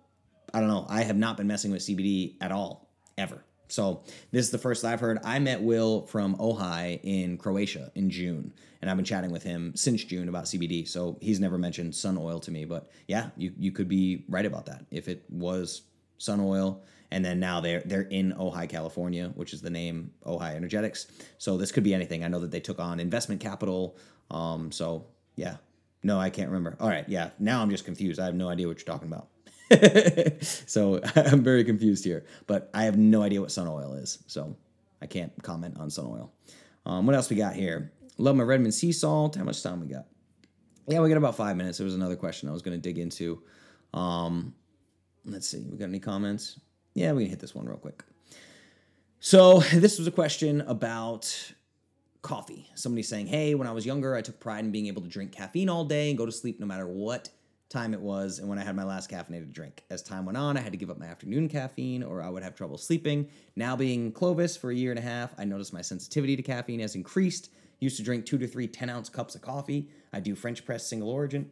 [0.53, 0.85] I don't know.
[0.89, 3.45] I have not been messing with CBD at all ever.
[3.69, 4.03] So
[4.33, 5.21] this is the first I've heard.
[5.25, 8.53] I met Will from Ojai in Croatia in June,
[8.83, 10.89] and I've been chatting with him since June about CBD.
[10.89, 14.45] So he's never mentioned sun oil to me, but yeah, you you could be right
[14.45, 14.87] about that.
[14.91, 15.83] If it was
[16.21, 20.55] sun oil, and then now they're they're in Ojai, California, which is the name Ojai
[20.55, 21.07] Energetics.
[21.39, 22.23] So this could be anything.
[22.23, 23.97] I know that they took on investment capital.
[24.31, 25.57] Um, so yeah,
[26.03, 26.77] no, I can't remember.
[26.79, 28.21] All right, yeah, now I'm just confused.
[28.21, 29.29] I have no idea what you're talking about.
[30.43, 34.57] so I'm very confused here, but I have no idea what sun oil is, so
[35.01, 36.33] I can't comment on sun oil.
[36.87, 37.93] Um, what else we got here?
[38.19, 39.37] Love my Redmond sea salt.
[39.37, 40.07] How much time we got?
[40.87, 41.79] Yeah, we got about five minutes.
[41.79, 43.43] There was another question I was going to dig into.
[43.95, 44.55] Um,
[45.25, 45.67] let's see.
[45.71, 46.61] We got any comments?
[46.95, 48.05] Yeah, we can hit this one real quick.
[49.21, 51.53] So this was a question about
[52.23, 52.69] coffee.
[52.75, 55.33] Somebody saying, "Hey, when I was younger, I took pride in being able to drink
[55.33, 57.31] caffeine all day and go to sleep no matter what
[57.71, 59.85] time it was and when I had my last caffeinated drink.
[59.91, 62.43] As time went on, I had to give up my afternoon caffeine or I would
[62.43, 63.29] have trouble sleeping.
[63.55, 66.81] Now, being Clovis for a year and a half, I noticed my sensitivity to caffeine
[66.81, 67.51] has increased.
[67.79, 69.89] Used to drink two to three 10 ounce cups of coffee.
[70.13, 71.49] I do French press single origin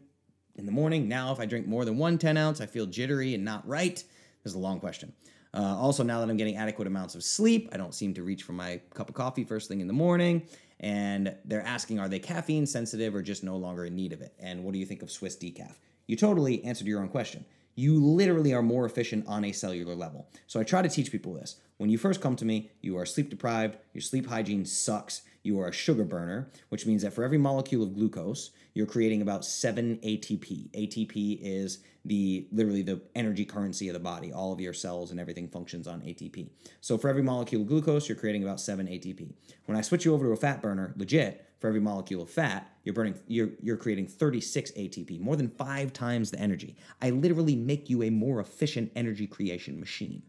[0.58, 1.08] in the morning.
[1.08, 3.94] Now, if I drink more than one 10 ounce, I feel jittery and not right.
[3.94, 5.12] This is a long question.
[5.54, 8.42] Uh, also, now that I'm getting adequate amounts of sleep, I don't seem to reach
[8.42, 10.42] for my cup of coffee first thing in the morning.
[10.80, 14.34] And they're asking, are they caffeine sensitive or just no longer in need of it?
[14.38, 15.74] And what do you think of Swiss decaf?
[16.08, 17.44] you totally answered your own question.
[17.76, 20.28] You literally are more efficient on a cellular level.
[20.48, 21.60] So I try to teach people this.
[21.76, 25.60] When you first come to me, you are sleep deprived, your sleep hygiene sucks, you
[25.60, 29.44] are a sugar burner, which means that for every molecule of glucose, you're creating about
[29.44, 30.70] 7 ATP.
[30.70, 34.32] ATP is the literally the energy currency of the body.
[34.32, 36.48] All of your cells and everything functions on ATP.
[36.80, 39.32] So for every molecule of glucose, you're creating about 7 ATP.
[39.64, 42.70] When I switch you over to a fat burner, legit, for every molecule of fat,
[42.84, 46.76] you're burning you're you're creating 36 ATP, more than 5 times the energy.
[47.02, 50.22] I literally make you a more efficient energy creation machine.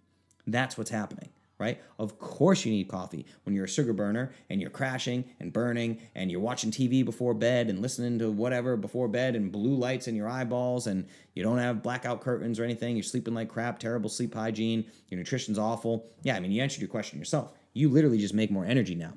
[0.47, 1.30] That's what's happening,
[1.60, 1.82] right?
[1.99, 5.99] Of course you need coffee when you're a sugar burner and you're crashing and burning
[6.16, 10.07] and you're watching TV before bed and listening to whatever before bed and blue lights
[10.07, 11.05] in your eyeballs and
[11.36, 15.20] you don't have blackout curtains or anything, you're sleeping like crap, terrible sleep hygiene, your
[15.20, 16.10] nutrition's awful.
[16.24, 17.51] Yeah, I mean, you answered your question yourself.
[17.74, 19.14] You literally just make more energy now.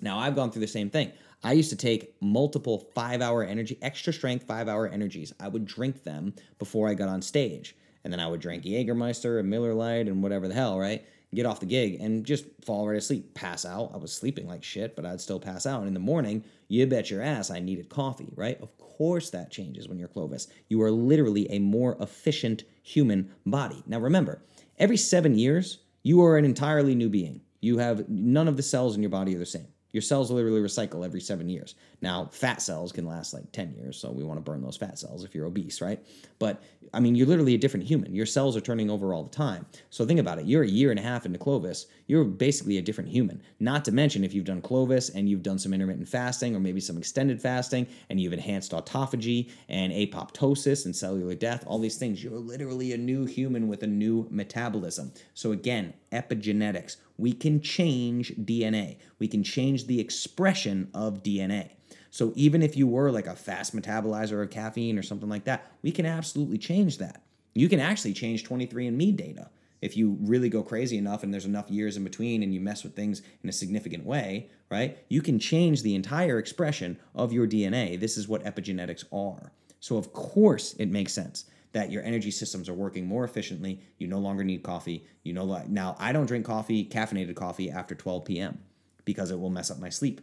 [0.00, 1.12] Now, I've gone through the same thing.
[1.44, 5.32] I used to take multiple five hour energy, extra strength five hour energies.
[5.40, 7.76] I would drink them before I got on stage.
[8.04, 11.04] And then I would drink Jägermeister and Miller Lite and whatever the hell, right?
[11.34, 13.90] Get off the gig and just fall right asleep, pass out.
[13.94, 15.78] I was sleeping like shit, but I'd still pass out.
[15.78, 18.60] And in the morning, you bet your ass I needed coffee, right?
[18.60, 20.48] Of course that changes when you're Clovis.
[20.68, 23.82] You are literally a more efficient human body.
[23.86, 24.42] Now remember,
[24.78, 27.40] every seven years, you are an entirely new being.
[27.60, 29.68] You have none of the cells in your body are the same.
[29.92, 31.74] Your cells literally recycle every seven years.
[32.00, 34.98] Now, fat cells can last like 10 years, so we want to burn those fat
[34.98, 36.04] cells if you're obese, right?
[36.38, 36.62] But
[36.94, 38.14] I mean, you're literally a different human.
[38.14, 39.66] Your cells are turning over all the time.
[39.90, 40.46] So think about it.
[40.46, 43.42] You're a year and a half into Clovis, you're basically a different human.
[43.60, 46.80] Not to mention if you've done Clovis and you've done some intermittent fasting or maybe
[46.80, 52.22] some extended fasting and you've enhanced autophagy and apoptosis and cellular death, all these things,
[52.22, 55.12] you're literally a new human with a new metabolism.
[55.34, 58.96] So again, epigenetics we can change DNA.
[59.20, 61.70] We can change the expression of DNA.
[62.10, 65.70] So even if you were like a fast metabolizer of caffeine or something like that,
[65.82, 67.22] we can absolutely change that.
[67.54, 69.50] You can actually change 23andMe data
[69.80, 72.82] if you really go crazy enough and there's enough years in between and you mess
[72.82, 74.98] with things in a significant way, right?
[75.08, 77.98] You can change the entire expression of your DNA.
[77.98, 79.52] This is what epigenetics are.
[79.80, 83.80] So, of course, it makes sense that your energy systems are working more efficiently.
[83.98, 85.06] You no longer need coffee.
[85.22, 88.60] You know now I don't drink coffee, caffeinated coffee after 12 p.m.
[89.04, 90.20] because it will mess up my sleep.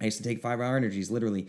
[0.00, 1.48] I used to take five hour energies literally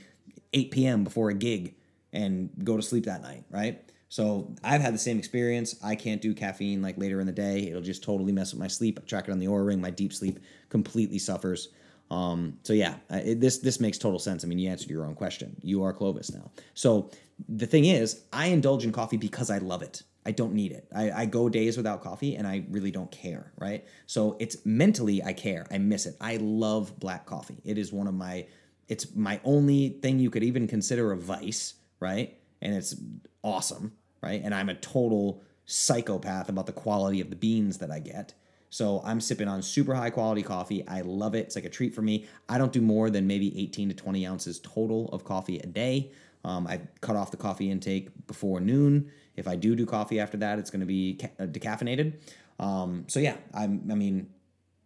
[0.53, 1.03] 8 p.m.
[1.03, 1.75] before a gig
[2.13, 3.81] and go to sleep that night, right?
[4.07, 5.75] So I've had the same experience.
[5.83, 7.67] I can't do caffeine like later in the day.
[7.67, 8.99] It'll just totally mess with my sleep.
[9.01, 9.81] I track it on the Oura ring.
[9.81, 11.69] My deep sleep completely suffers.
[12.11, 14.43] Um, so yeah, it, this this makes total sense.
[14.43, 15.55] I mean, you answered your own question.
[15.61, 16.51] You are Clovis now.
[16.73, 17.09] So
[17.49, 20.03] the thing is, I indulge in coffee because I love it.
[20.25, 20.87] I don't need it.
[20.95, 23.85] I, I go days without coffee and I really don't care, right?
[24.07, 25.67] So it's mentally I care.
[25.69, 26.15] I miss it.
[26.19, 27.61] I love black coffee.
[27.63, 28.47] It is one of my
[28.87, 32.37] it's my only thing you could even consider a vice, right?
[32.61, 32.95] And it's
[33.43, 34.41] awesome, right?
[34.43, 38.33] And I'm a total psychopath about the quality of the beans that I get.
[38.75, 40.85] So I'm sipping on super high quality coffee.
[40.85, 41.45] I love it.
[41.45, 42.25] It's like a treat for me.
[42.49, 46.11] I don't do more than maybe 18 to 20 ounces total of coffee a day.
[46.43, 49.09] Um, I cut off the coffee intake before noon.
[49.37, 52.15] If I do do coffee after that, it's going to be ca- uh, decaffeinated.
[52.59, 54.27] Um, so yeah, I'm, I mean,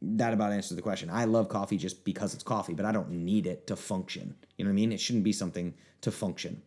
[0.03, 1.09] that about answers the question.
[1.09, 4.35] I love coffee just because it's coffee, but I don't need it to function.
[4.55, 4.91] You know what I mean?
[4.91, 6.61] It shouldn't be something to function.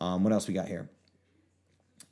[0.00, 0.88] Um, what else we got here?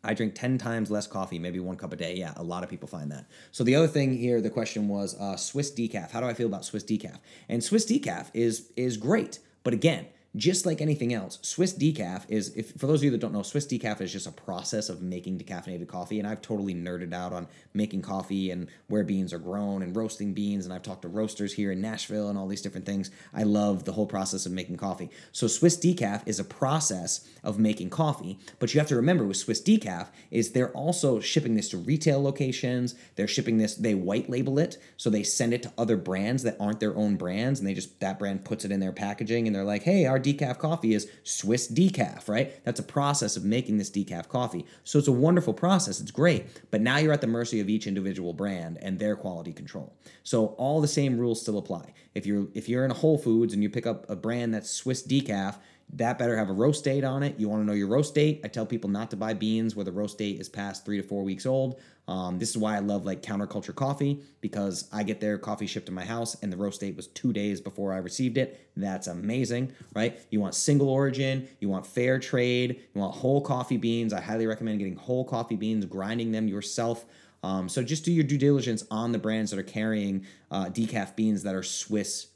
[0.06, 2.14] I drink 10 times less coffee, maybe one cup a day.
[2.16, 3.26] Yeah, a lot of people find that.
[3.50, 6.12] So the other thing here, the question was uh, Swiss decaf.
[6.12, 7.18] How do I feel about Swiss decaf?
[7.48, 12.54] And Swiss decaf is is great, but again, just like anything else, Swiss decaf is,
[12.56, 15.00] if for those of you that don't know, Swiss decaf is just a process of
[15.00, 16.18] making decaffeinated coffee.
[16.18, 20.34] And I've totally nerded out on making coffee and where beans are grown and roasting
[20.34, 20.66] beans.
[20.66, 23.10] And I've talked to roasters here in Nashville and all these different things.
[23.32, 25.10] I love the whole process of making coffee.
[25.32, 28.38] So Swiss decaf is a process of making coffee.
[28.58, 32.22] But you have to remember with Swiss decaf is they're also shipping this to retail
[32.22, 32.94] locations.
[33.14, 34.76] They're shipping this, they white label it.
[34.98, 37.58] So they send it to other brands that aren't their own brands.
[37.58, 40.18] And they just, that brand puts it in their packaging and they're like, hey, our
[40.34, 42.62] decaf coffee is Swiss decaf, right?
[42.64, 44.66] That's a process of making this decaf coffee.
[44.84, 46.00] So it's a wonderful process.
[46.00, 46.46] It's great.
[46.70, 49.94] But now you're at the mercy of each individual brand and their quality control.
[50.22, 51.92] So all the same rules still apply.
[52.14, 55.06] If you're if you're in Whole Foods and you pick up a brand that's Swiss
[55.06, 55.56] decaf,
[55.92, 57.38] that better have a roast date on it.
[57.38, 58.40] You want to know your roast date.
[58.44, 61.06] I tell people not to buy beans where the roast date is past three to
[61.06, 61.80] four weeks old.
[62.08, 65.86] Um, this is why I love like counterculture coffee because I get their coffee shipped
[65.86, 68.70] to my house and the roast date was two days before I received it.
[68.76, 70.20] That's amazing, right?
[70.30, 74.12] You want single origin, you want fair trade, you want whole coffee beans.
[74.12, 77.04] I highly recommend getting whole coffee beans, grinding them yourself.
[77.42, 81.16] Um, so just do your due diligence on the brands that are carrying uh, decaf
[81.16, 82.28] beans that are Swiss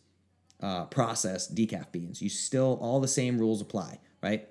[0.60, 2.20] uh, processed decaf beans.
[2.20, 4.48] You still, all the same rules apply, right?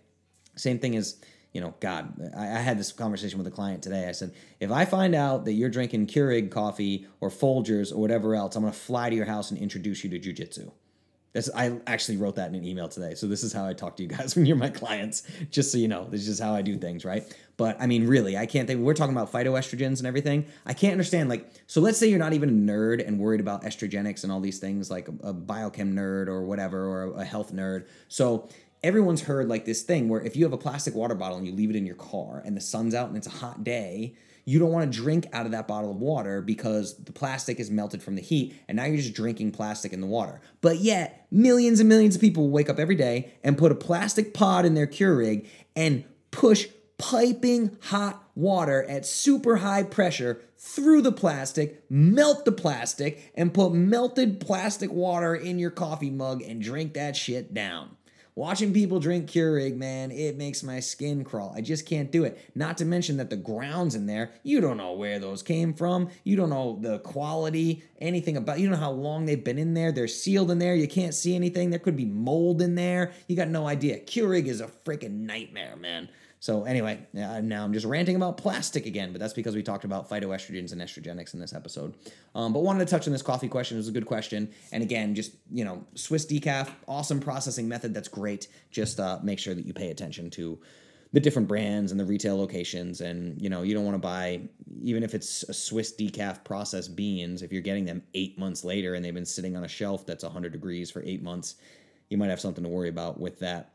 [0.55, 1.17] Same thing as,
[1.53, 4.07] you know, God, I, I, had this conversation with a client today.
[4.07, 8.35] I said, if I find out that you're drinking Keurig coffee or Folgers or whatever
[8.35, 10.71] else, I'm going to fly to your house and introduce you to jujitsu.
[11.31, 13.13] This I actually wrote that in an email today.
[13.13, 15.77] So this is how I talk to you guys when you're my clients, just so
[15.77, 16.07] you know.
[16.09, 17.23] This is just how I do things, right?
[17.55, 18.81] But I mean, really, I can't think.
[18.81, 20.45] We're talking about phytoestrogens and everything.
[20.65, 21.29] I can't understand.
[21.29, 24.39] Like, so let's say you're not even a nerd and worried about estrogenics and all
[24.39, 27.85] these things, like a, a biochem nerd or whatever, or a health nerd.
[28.07, 28.49] So
[28.83, 31.53] everyone's heard like this thing where if you have a plastic water bottle and you
[31.53, 34.15] leave it in your car and the sun's out and it's a hot day
[34.49, 37.69] you don't want to drink out of that bottle of water because the plastic is
[37.69, 40.41] melted from the heat and now you're just drinking plastic in the water.
[40.61, 44.33] But yet, millions and millions of people wake up every day and put a plastic
[44.33, 46.67] pod in their Keurig and push
[46.97, 53.71] piping hot water at super high pressure through the plastic, melt the plastic, and put
[53.71, 57.95] melted plastic water in your coffee mug and drink that shit down.
[58.39, 61.51] Watching people drink Keurig, man, it makes my skin crawl.
[61.57, 62.39] I just can't do it.
[62.55, 66.07] Not to mention that the grounds in there, you don't know where those came from.
[66.23, 68.61] You don't know the quality, anything about.
[68.61, 69.91] You don't know how long they've been in there.
[69.91, 70.73] They're sealed in there.
[70.73, 71.69] You can't see anything.
[71.69, 73.11] There could be mold in there.
[73.27, 73.99] You got no idea.
[73.99, 76.07] Keurig is a freaking nightmare, man.
[76.41, 80.09] So anyway, now I'm just ranting about plastic again, but that's because we talked about
[80.09, 81.95] phytoestrogens and estrogenics in this episode.
[82.33, 83.75] Um, but wanted to touch on this coffee question.
[83.75, 87.93] It was a good question, and again, just you know, Swiss decaf, awesome processing method.
[87.93, 88.47] That's great.
[88.71, 90.57] Just uh, make sure that you pay attention to
[91.11, 94.39] the different brands and the retail locations, and you know, you don't want to buy
[94.81, 97.41] even if it's a Swiss decaf processed beans.
[97.41, 100.23] If you're getting them eight months later and they've been sitting on a shelf that's
[100.23, 101.55] 100 degrees for eight months,
[102.09, 103.73] you might have something to worry about with that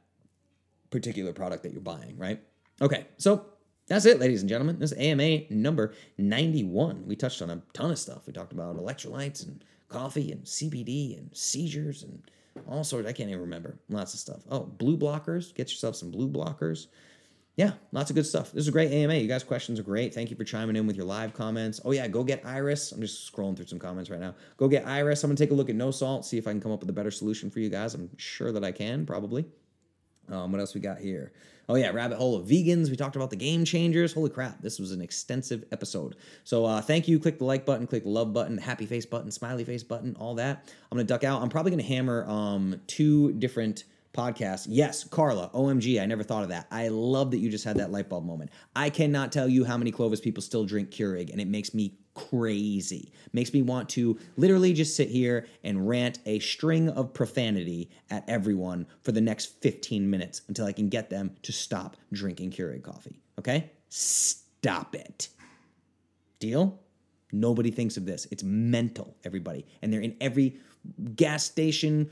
[0.90, 2.40] particular product that you're buying, right?
[2.84, 3.46] Okay, so
[3.86, 4.78] that's it, ladies and gentlemen.
[4.78, 7.04] This is AMA number 91.
[7.06, 8.26] We touched on a ton of stuff.
[8.26, 12.22] We talked about electrolytes and coffee and CBD and seizures and
[12.68, 13.08] all sorts.
[13.08, 13.78] I can't even remember.
[13.88, 14.42] Lots of stuff.
[14.50, 15.54] Oh, blue blockers.
[15.54, 16.88] Get yourself some blue blockers.
[17.56, 18.52] Yeah, lots of good stuff.
[18.52, 19.14] This is a great AMA.
[19.14, 20.12] You guys' questions are great.
[20.12, 21.80] Thank you for chiming in with your live comments.
[21.86, 22.92] Oh, yeah, go get Iris.
[22.92, 24.34] I'm just scrolling through some comments right now.
[24.58, 25.24] Go get Iris.
[25.24, 26.80] I'm going to take a look at no salt, see if I can come up
[26.80, 27.94] with a better solution for you guys.
[27.94, 29.46] I'm sure that I can, probably.
[30.28, 31.32] Um, what else we got here?
[31.68, 32.90] Oh yeah, rabbit hole of vegans.
[32.90, 34.12] We talked about the game changers.
[34.12, 36.16] Holy crap, this was an extensive episode.
[36.44, 37.18] So uh, thank you.
[37.18, 40.34] Click the like button, click the love button, happy face button, smiley face button, all
[40.36, 40.72] that.
[40.90, 41.42] I'm gonna duck out.
[41.42, 43.84] I'm probably gonna hammer um, two different
[44.14, 44.66] podcast.
[44.68, 46.66] Yes, Carla, OMG, I never thought of that.
[46.70, 48.50] I love that you just had that light bulb moment.
[48.74, 51.98] I cannot tell you how many Clovis people still drink Keurig, and it makes me
[52.14, 53.12] crazy.
[53.32, 58.28] Makes me want to literally just sit here and rant a string of profanity at
[58.28, 62.82] everyone for the next 15 minutes until I can get them to stop drinking Keurig
[62.82, 63.20] coffee.
[63.38, 63.70] Okay?
[63.88, 65.28] Stop it.
[66.38, 66.80] Deal?
[67.32, 68.26] Nobody thinks of this.
[68.30, 69.66] It's mental, everybody.
[69.82, 70.56] And they're in every
[71.16, 72.10] gas station,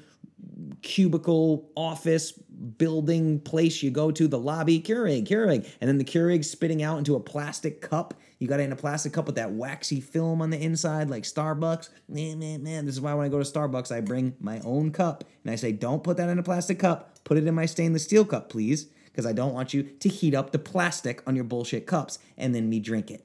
[0.82, 5.68] cubicle, office, building, place you go to, the lobby, Keurig, Keurig.
[5.80, 8.14] And then the Keurig spitting out into a plastic cup.
[8.43, 11.22] You got it in a plastic cup with that waxy film on the inside, like
[11.22, 11.90] Starbucks.
[12.09, 12.86] Man, man, man.
[12.86, 15.22] This is why when I go to Starbucks, I bring my own cup.
[15.45, 17.22] And I say, don't put that in a plastic cup.
[17.22, 20.34] Put it in my stainless steel cup, please because I don't want you to heat
[20.34, 23.24] up the plastic on your bullshit cups and then me drink it.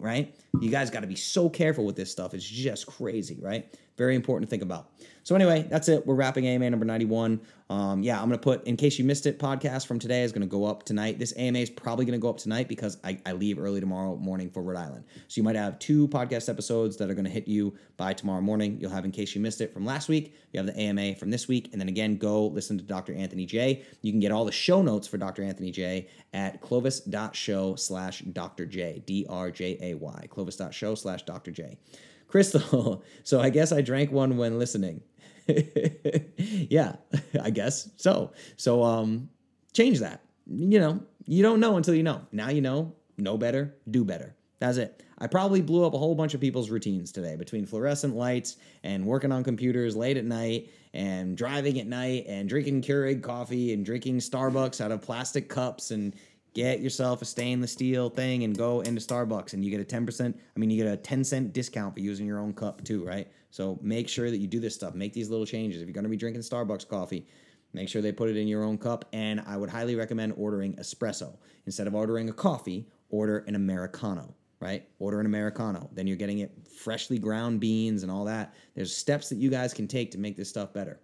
[0.00, 0.34] Right?
[0.60, 2.32] You guys got to be so careful with this stuff.
[2.32, 3.70] It's just crazy, right?
[3.96, 4.90] Very important to think about.
[5.22, 6.06] So anyway, that's it.
[6.06, 7.40] We're wrapping AMA number 91.
[7.68, 10.46] Um, yeah, I'm gonna put in case you missed it, podcast from today is gonna
[10.46, 11.18] go up tonight.
[11.18, 14.50] This AMA is probably gonna go up tonight because I, I leave early tomorrow morning
[14.50, 15.04] for Rhode Island.
[15.26, 18.78] So you might have two podcast episodes that are gonna hit you by tomorrow morning.
[18.80, 20.36] You'll have in case you missed it from last week.
[20.52, 23.12] You have the AMA from this week, and then again, go listen to Dr.
[23.12, 23.84] Anthony Jay.
[24.02, 25.42] You can get all the show notes for Dr.
[25.42, 28.66] Anthony Jay at clovis.show slash Dr.
[28.66, 29.02] J.
[29.04, 30.26] D R J A Y.
[30.30, 31.50] Clovis.show slash Dr.
[31.50, 31.78] J.
[32.28, 35.02] Crystal, so I guess I drank one when listening.
[35.46, 36.96] yeah,
[37.42, 38.32] I guess so.
[38.56, 39.28] So um
[39.72, 40.22] change that.
[40.46, 42.22] You know, you don't know until you know.
[42.32, 44.34] Now you know, know better, do better.
[44.58, 45.02] That's it.
[45.18, 49.04] I probably blew up a whole bunch of people's routines today between fluorescent lights and
[49.06, 53.84] working on computers late at night and driving at night and drinking Keurig coffee and
[53.84, 56.14] drinking Starbucks out of plastic cups and
[56.56, 60.34] get yourself a stainless steel thing and go into Starbucks and you get a 10%,
[60.34, 63.30] I mean, you get a 10 cent discount for using your own cup too, right?
[63.50, 64.94] So make sure that you do this stuff.
[64.94, 65.82] Make these little changes.
[65.82, 67.26] If you're going to be drinking Starbucks coffee,
[67.74, 69.04] make sure they put it in your own cup.
[69.12, 71.36] And I would highly recommend ordering espresso.
[71.66, 74.88] Instead of ordering a coffee, order an Americano, right?
[74.98, 75.90] Order an Americano.
[75.92, 78.54] Then you're getting it freshly ground beans and all that.
[78.74, 81.00] There's steps that you guys can take to make this stuff better.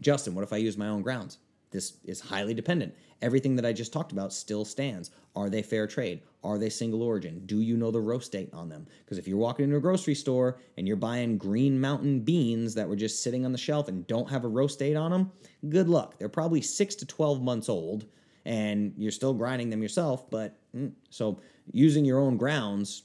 [0.00, 1.38] Justin, what if I use my own grounds?
[1.72, 2.94] This is highly dependent.
[3.22, 5.10] Everything that I just talked about still stands.
[5.34, 6.20] Are they fair trade?
[6.44, 7.42] Are they single origin?
[7.46, 8.86] Do you know the roast date on them?
[9.04, 12.88] Because if you're walking into a grocery store and you're buying Green Mountain beans that
[12.88, 15.32] were just sitting on the shelf and don't have a roast date on them,
[15.68, 16.18] good luck.
[16.18, 18.06] They're probably six to 12 months old
[18.44, 20.28] and you're still grinding them yourself.
[20.30, 21.40] But mm, so
[21.72, 23.04] using your own grounds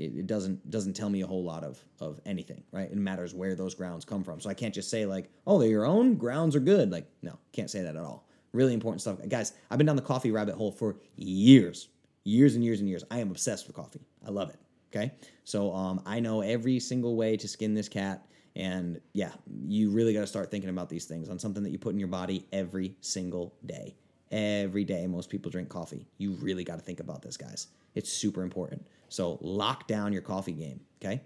[0.00, 2.90] it, it, doesn't doesn't tell me a whole lot of of anything, right?
[2.90, 4.40] It matters where those grounds come from.
[4.40, 6.90] So I can't just say like, oh, they're your own grounds are good.
[6.90, 8.26] Like, no, can't say that at all.
[8.52, 9.52] Really important stuff, guys.
[9.70, 11.88] I've been down the coffee rabbit hole for years,
[12.24, 13.04] years and years and years.
[13.10, 14.04] I am obsessed with coffee.
[14.26, 14.58] I love it.
[14.92, 15.12] Okay,
[15.44, 18.26] so um, I know every single way to skin this cat.
[18.56, 19.30] And yeah,
[19.68, 22.00] you really got to start thinking about these things on something that you put in
[22.00, 23.94] your body every single day.
[24.30, 26.06] Every day, most people drink coffee.
[26.18, 27.68] You really got to think about this, guys.
[27.94, 28.86] It's super important.
[29.08, 31.20] So lock down your coffee game, okay?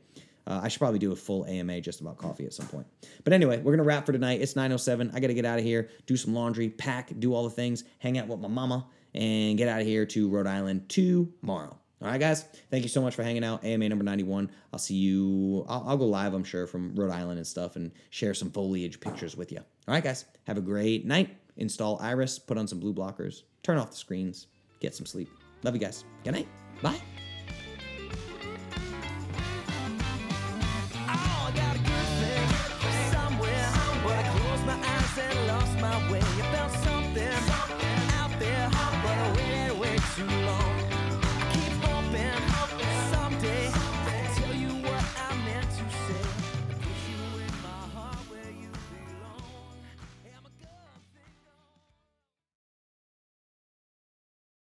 [0.47, 2.87] Uh, I should probably do a full AMA just about coffee at some point.
[3.23, 4.41] But anyway, we're gonna wrap for tonight.
[4.41, 5.11] It's 9:07.
[5.15, 8.19] I gotta get out of here, do some laundry, pack, do all the things, hang
[8.19, 11.79] out with my mama, and get out of here to Rhode Island tomorrow.
[12.03, 12.45] All right, guys.
[12.71, 13.65] Thank you so much for hanging out.
[13.65, 14.51] AMA number 91.
[14.73, 15.65] I'll see you.
[15.69, 19.01] I'll, I'll go live, I'm sure, from Rhode Island and stuff, and share some foliage
[19.01, 19.59] pictures with you.
[19.59, 20.27] All right, guys.
[20.47, 21.35] Have a great night.
[21.57, 22.39] Install Iris.
[22.39, 23.43] Put on some blue blockers.
[23.63, 24.47] Turn off the screens.
[24.81, 25.29] Get some sleep.
[25.63, 26.05] Love you guys.
[26.25, 26.49] Good night.
[26.83, 27.01] Bye.